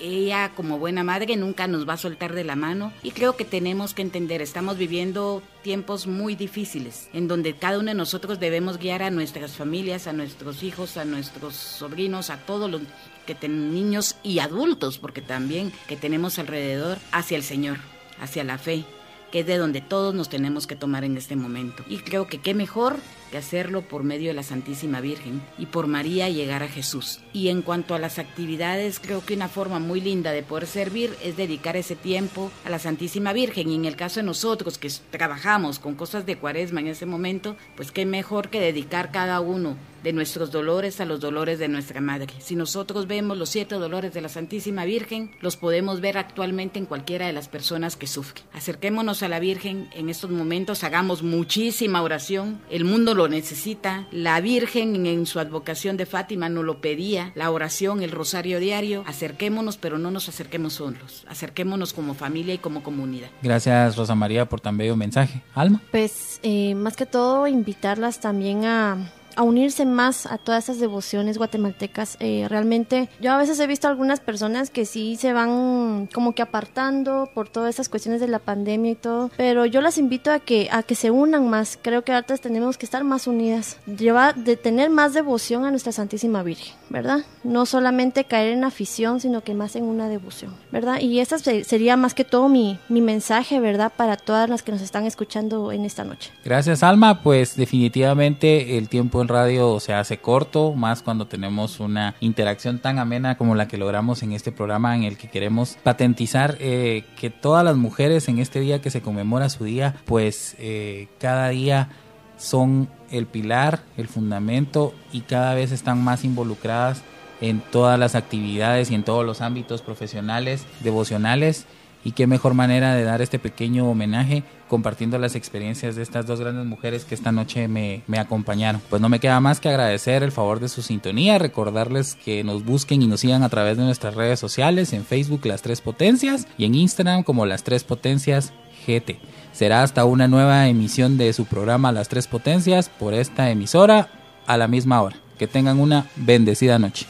ella 0.00 0.52
como 0.54 0.78
buena 0.78 1.04
madre 1.04 1.36
nunca 1.36 1.66
nos 1.66 1.88
va 1.88 1.94
a 1.94 1.98
soltar 1.98 2.34
de 2.34 2.44
la 2.44 2.56
mano 2.56 2.92
y 3.02 3.10
creo 3.10 3.36
que 3.36 3.44
tenemos 3.44 3.94
que 3.94 4.02
entender, 4.02 4.42
estamos 4.42 4.76
viviendo 4.76 5.42
tiempos 5.62 6.06
muy 6.06 6.34
difíciles 6.34 7.08
en 7.12 7.28
donde 7.28 7.54
cada 7.54 7.78
uno 7.78 7.88
de 7.88 7.94
nosotros 7.94 8.40
debemos 8.40 8.78
guiar 8.78 9.02
a 9.02 9.10
nuestras 9.10 9.52
familias, 9.52 10.06
a 10.06 10.12
nuestros 10.12 10.62
hijos, 10.62 10.96
a 10.96 11.04
nuestros 11.04 11.54
sobrinos, 11.54 12.30
a 12.30 12.38
todos 12.38 12.70
los 12.70 12.82
que 13.26 13.34
tienen 13.34 13.72
niños 13.74 14.16
y 14.22 14.40
adultos, 14.40 14.98
porque 14.98 15.22
también 15.22 15.72
que 15.86 15.96
tenemos 15.96 16.38
alrededor 16.38 16.98
hacia 17.12 17.36
el 17.36 17.42
Señor, 17.42 17.78
hacia 18.20 18.44
la 18.44 18.58
fe, 18.58 18.84
que 19.30 19.40
es 19.40 19.46
de 19.46 19.58
donde 19.58 19.80
todos 19.80 20.14
nos 20.14 20.28
tenemos 20.28 20.66
que 20.66 20.76
tomar 20.76 21.04
en 21.04 21.16
este 21.16 21.36
momento. 21.36 21.84
Y 21.88 21.98
creo 21.98 22.26
que 22.26 22.38
qué 22.38 22.54
mejor 22.54 22.96
que 23.30 23.38
hacerlo 23.38 23.82
por 23.82 24.04
medio 24.04 24.28
de 24.28 24.34
la 24.34 24.42
Santísima 24.42 25.00
Virgen 25.00 25.40
y 25.58 25.66
por 25.66 25.86
María 25.86 26.28
llegar 26.28 26.62
a 26.62 26.68
Jesús. 26.68 27.20
Y 27.32 27.48
en 27.48 27.62
cuanto 27.62 27.94
a 27.94 27.98
las 27.98 28.18
actividades, 28.18 29.00
creo 29.00 29.24
que 29.24 29.34
una 29.34 29.48
forma 29.48 29.78
muy 29.78 30.00
linda 30.00 30.32
de 30.32 30.42
poder 30.42 30.66
servir 30.66 31.16
es 31.22 31.36
dedicar 31.36 31.76
ese 31.76 31.96
tiempo 31.96 32.50
a 32.64 32.70
la 32.70 32.78
Santísima 32.78 33.32
Virgen. 33.32 33.70
Y 33.70 33.74
en 33.74 33.84
el 33.84 33.96
caso 33.96 34.20
de 34.20 34.26
nosotros 34.26 34.78
que 34.78 34.90
trabajamos 35.10 35.78
con 35.78 35.94
cosas 35.94 36.26
de 36.26 36.36
cuaresma 36.36 36.80
en 36.80 36.88
ese 36.88 37.06
momento, 37.06 37.56
pues 37.76 37.90
qué 37.90 38.06
mejor 38.06 38.50
que 38.50 38.60
dedicar 38.60 39.12
cada 39.12 39.40
uno 39.40 39.76
de 40.02 40.12
nuestros 40.12 40.50
dolores 40.50 41.00
a 41.00 41.04
los 41.04 41.20
dolores 41.20 41.58
de 41.58 41.68
nuestra 41.68 42.00
Madre. 42.00 42.28
Si 42.38 42.56
nosotros 42.56 43.06
vemos 43.06 43.36
los 43.36 43.50
siete 43.50 43.74
dolores 43.74 44.14
de 44.14 44.20
la 44.20 44.28
Santísima 44.28 44.84
Virgen, 44.84 45.30
los 45.40 45.56
podemos 45.56 46.00
ver 46.00 46.16
actualmente 46.16 46.78
en 46.78 46.86
cualquiera 46.86 47.26
de 47.26 47.32
las 47.32 47.48
personas 47.48 47.96
que 47.96 48.06
sufren. 48.06 48.44
Acerquémonos 48.52 49.22
a 49.22 49.28
la 49.28 49.40
Virgen 49.40 49.90
en 49.92 50.08
estos 50.08 50.30
momentos, 50.30 50.84
hagamos 50.84 51.22
muchísima 51.22 52.02
oración. 52.02 52.60
El 52.70 52.84
mundo 52.84 53.14
lo 53.14 53.19
necesita. 53.28 54.06
La 54.10 54.40
Virgen 54.40 55.06
en 55.06 55.26
su 55.26 55.38
advocación 55.40 55.96
de 55.96 56.06
Fátima 56.06 56.48
nos 56.48 56.64
lo 56.64 56.80
pedía, 56.80 57.32
la 57.34 57.50
oración, 57.50 58.02
el 58.02 58.10
rosario 58.10 58.60
diario. 58.60 59.04
Acerquémonos, 59.06 59.76
pero 59.76 59.98
no 59.98 60.10
nos 60.10 60.28
acerquemos 60.28 60.74
solos. 60.74 61.24
Acerquémonos 61.28 61.92
como 61.92 62.14
familia 62.14 62.54
y 62.54 62.58
como 62.58 62.82
comunidad. 62.82 63.30
Gracias, 63.42 63.96
Rosa 63.96 64.14
María, 64.14 64.48
por 64.48 64.60
tan 64.60 64.76
bello 64.76 64.96
mensaje. 64.96 65.42
Alma. 65.54 65.80
Pues 65.90 66.40
eh, 66.42 66.74
más 66.74 66.96
que 66.96 67.06
todo, 67.06 67.46
invitarlas 67.46 68.20
también 68.20 68.64
a 68.64 69.10
a 69.40 69.42
unirse 69.42 69.86
más 69.86 70.26
a 70.26 70.36
todas 70.36 70.64
esas 70.64 70.80
devociones 70.80 71.38
guatemaltecas. 71.38 72.18
Eh, 72.20 72.44
realmente 72.50 73.08
yo 73.20 73.32
a 73.32 73.38
veces 73.38 73.58
he 73.58 73.66
visto 73.66 73.88
algunas 73.88 74.20
personas 74.20 74.68
que 74.68 74.84
sí 74.84 75.16
se 75.16 75.32
van 75.32 76.08
como 76.12 76.34
que 76.34 76.42
apartando 76.42 77.30
por 77.32 77.48
todas 77.48 77.74
esas 77.74 77.88
cuestiones 77.88 78.20
de 78.20 78.28
la 78.28 78.38
pandemia 78.38 78.90
y 78.90 78.96
todo, 78.96 79.30
pero 79.38 79.64
yo 79.64 79.80
las 79.80 79.96
invito 79.96 80.30
a 80.30 80.40
que 80.40 80.68
a 80.70 80.82
que 80.82 80.94
se 80.94 81.10
unan 81.10 81.48
más. 81.48 81.78
Creo 81.80 82.04
que 82.04 82.12
antes 82.12 82.42
tenemos 82.42 82.76
que 82.76 82.84
estar 82.84 83.02
más 83.02 83.26
unidas, 83.26 83.78
llevar 83.86 84.34
de 84.34 84.58
tener 84.58 84.90
más 84.90 85.14
devoción 85.14 85.64
a 85.64 85.70
nuestra 85.70 85.92
Santísima 85.92 86.42
Virgen, 86.42 86.74
¿verdad? 86.90 87.20
No 87.42 87.64
solamente 87.64 88.24
caer 88.24 88.52
en 88.52 88.64
afición, 88.64 89.20
sino 89.20 89.40
que 89.42 89.54
más 89.54 89.74
en 89.74 89.84
una 89.84 90.10
devoción, 90.10 90.54
¿verdad? 90.70 91.00
Y 91.00 91.20
esa 91.20 91.38
sería 91.38 91.96
más 91.96 92.12
que 92.12 92.26
todo 92.26 92.50
mi, 92.50 92.78
mi 92.90 93.00
mensaje, 93.00 93.58
¿verdad? 93.58 93.90
Para 93.96 94.18
todas 94.18 94.50
las 94.50 94.62
que 94.62 94.72
nos 94.72 94.82
están 94.82 95.06
escuchando 95.06 95.72
en 95.72 95.86
esta 95.86 96.04
noche. 96.04 96.30
Gracias, 96.44 96.82
Alma. 96.82 97.22
Pues 97.22 97.56
definitivamente 97.56 98.76
el 98.76 98.90
tiempo 98.90 99.22
en 99.22 99.29
radio 99.30 99.80
se 99.80 99.94
hace 99.94 100.18
corto, 100.18 100.74
más 100.74 101.02
cuando 101.02 101.26
tenemos 101.26 101.80
una 101.80 102.14
interacción 102.20 102.78
tan 102.78 102.98
amena 102.98 103.36
como 103.38 103.54
la 103.54 103.68
que 103.68 103.78
logramos 103.78 104.22
en 104.22 104.32
este 104.32 104.52
programa 104.52 104.94
en 104.96 105.04
el 105.04 105.16
que 105.16 105.30
queremos 105.30 105.78
patentizar 105.82 106.56
eh, 106.60 107.04
que 107.16 107.30
todas 107.30 107.64
las 107.64 107.76
mujeres 107.76 108.28
en 108.28 108.38
este 108.38 108.60
día 108.60 108.82
que 108.82 108.90
se 108.90 109.00
conmemora 109.00 109.48
su 109.48 109.64
día, 109.64 109.94
pues 110.04 110.56
eh, 110.58 111.08
cada 111.18 111.48
día 111.48 111.88
son 112.36 112.88
el 113.10 113.26
pilar, 113.26 113.80
el 113.96 114.08
fundamento 114.08 114.94
y 115.12 115.22
cada 115.22 115.54
vez 115.54 115.72
están 115.72 116.02
más 116.02 116.24
involucradas 116.24 117.02
en 117.40 117.60
todas 117.60 117.98
las 117.98 118.14
actividades 118.14 118.90
y 118.90 118.94
en 118.94 119.02
todos 119.02 119.24
los 119.24 119.40
ámbitos 119.40 119.82
profesionales, 119.82 120.66
devocionales. 120.80 121.66
Y 122.02 122.12
qué 122.12 122.26
mejor 122.26 122.54
manera 122.54 122.94
de 122.94 123.04
dar 123.04 123.20
este 123.20 123.38
pequeño 123.38 123.86
homenaje 123.88 124.42
compartiendo 124.70 125.18
las 125.18 125.34
experiencias 125.34 125.96
de 125.96 126.02
estas 126.02 126.26
dos 126.26 126.38
grandes 126.38 126.64
mujeres 126.64 127.04
que 127.04 127.16
esta 127.16 127.32
noche 127.32 127.66
me, 127.66 128.02
acompañaron. 128.16 128.80
Pues 128.88 129.02
no 129.02 129.08
me 129.08 129.18
queda 129.18 129.40
más 129.40 129.58
que 129.58 129.68
agradecer 129.68 130.22
el 130.22 130.30
favor 130.30 130.60
de 130.60 130.68
su 130.68 130.80
sintonía, 130.80 131.38
recordarles 131.38 132.14
que 132.14 132.44
nos 132.44 132.64
busquen 132.64 133.02
y 133.02 133.08
nos 133.08 133.20
sigan 133.20 133.42
a 133.42 133.48
través 133.48 133.76
de 133.76 133.82
nuestras 133.82 134.14
redes 134.14 134.38
sociales, 134.38 134.92
en 134.92 135.04
Facebook 135.04 135.44
Las 135.44 135.62
Tres 135.62 135.80
Potencias 135.80 136.46
y 136.56 136.66
en 136.66 136.76
Instagram 136.76 137.24
como 137.24 137.46
Las 137.46 137.64
Tres 137.64 137.82
Potencias 137.82 138.52
GT. 138.86 139.18
Será 139.52 139.82
hasta 139.82 140.04
una 140.04 140.28
nueva 140.28 140.68
emisión 140.68 141.18
de 141.18 141.32
su 141.32 141.46
programa 141.46 141.90
Las 141.90 142.08
Tres 142.08 142.28
Potencias 142.28 142.88
por 142.88 143.12
esta 143.12 143.50
emisora 143.50 144.08
a 144.46 144.56
la 144.56 144.68
misma 144.68 145.02
hora. 145.02 145.16
Que 145.36 145.48
tengan 145.48 145.80
una 145.80 146.06
bendecida 146.16 146.78
noche. 146.78 147.06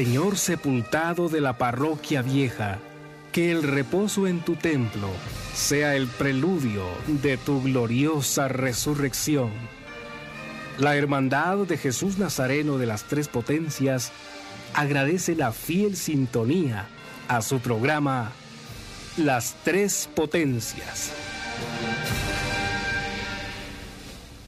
Señor 0.00 0.38
sepultado 0.38 1.28
de 1.28 1.42
la 1.42 1.58
parroquia 1.58 2.22
vieja, 2.22 2.78
que 3.32 3.50
el 3.50 3.62
reposo 3.62 4.26
en 4.26 4.40
tu 4.40 4.56
templo 4.56 5.10
sea 5.54 5.94
el 5.94 6.06
preludio 6.06 6.84
de 7.06 7.36
tu 7.36 7.62
gloriosa 7.62 8.48
resurrección. 8.48 9.50
La 10.78 10.96
Hermandad 10.96 11.66
de 11.66 11.76
Jesús 11.76 12.16
Nazareno 12.16 12.78
de 12.78 12.86
las 12.86 13.04
Tres 13.04 13.28
Potencias 13.28 14.10
agradece 14.72 15.34
la 15.34 15.52
fiel 15.52 15.94
sintonía 15.98 16.86
a 17.28 17.42
su 17.42 17.60
programa 17.60 18.32
Las 19.18 19.54
Tres 19.64 20.08
Potencias. 20.14 21.12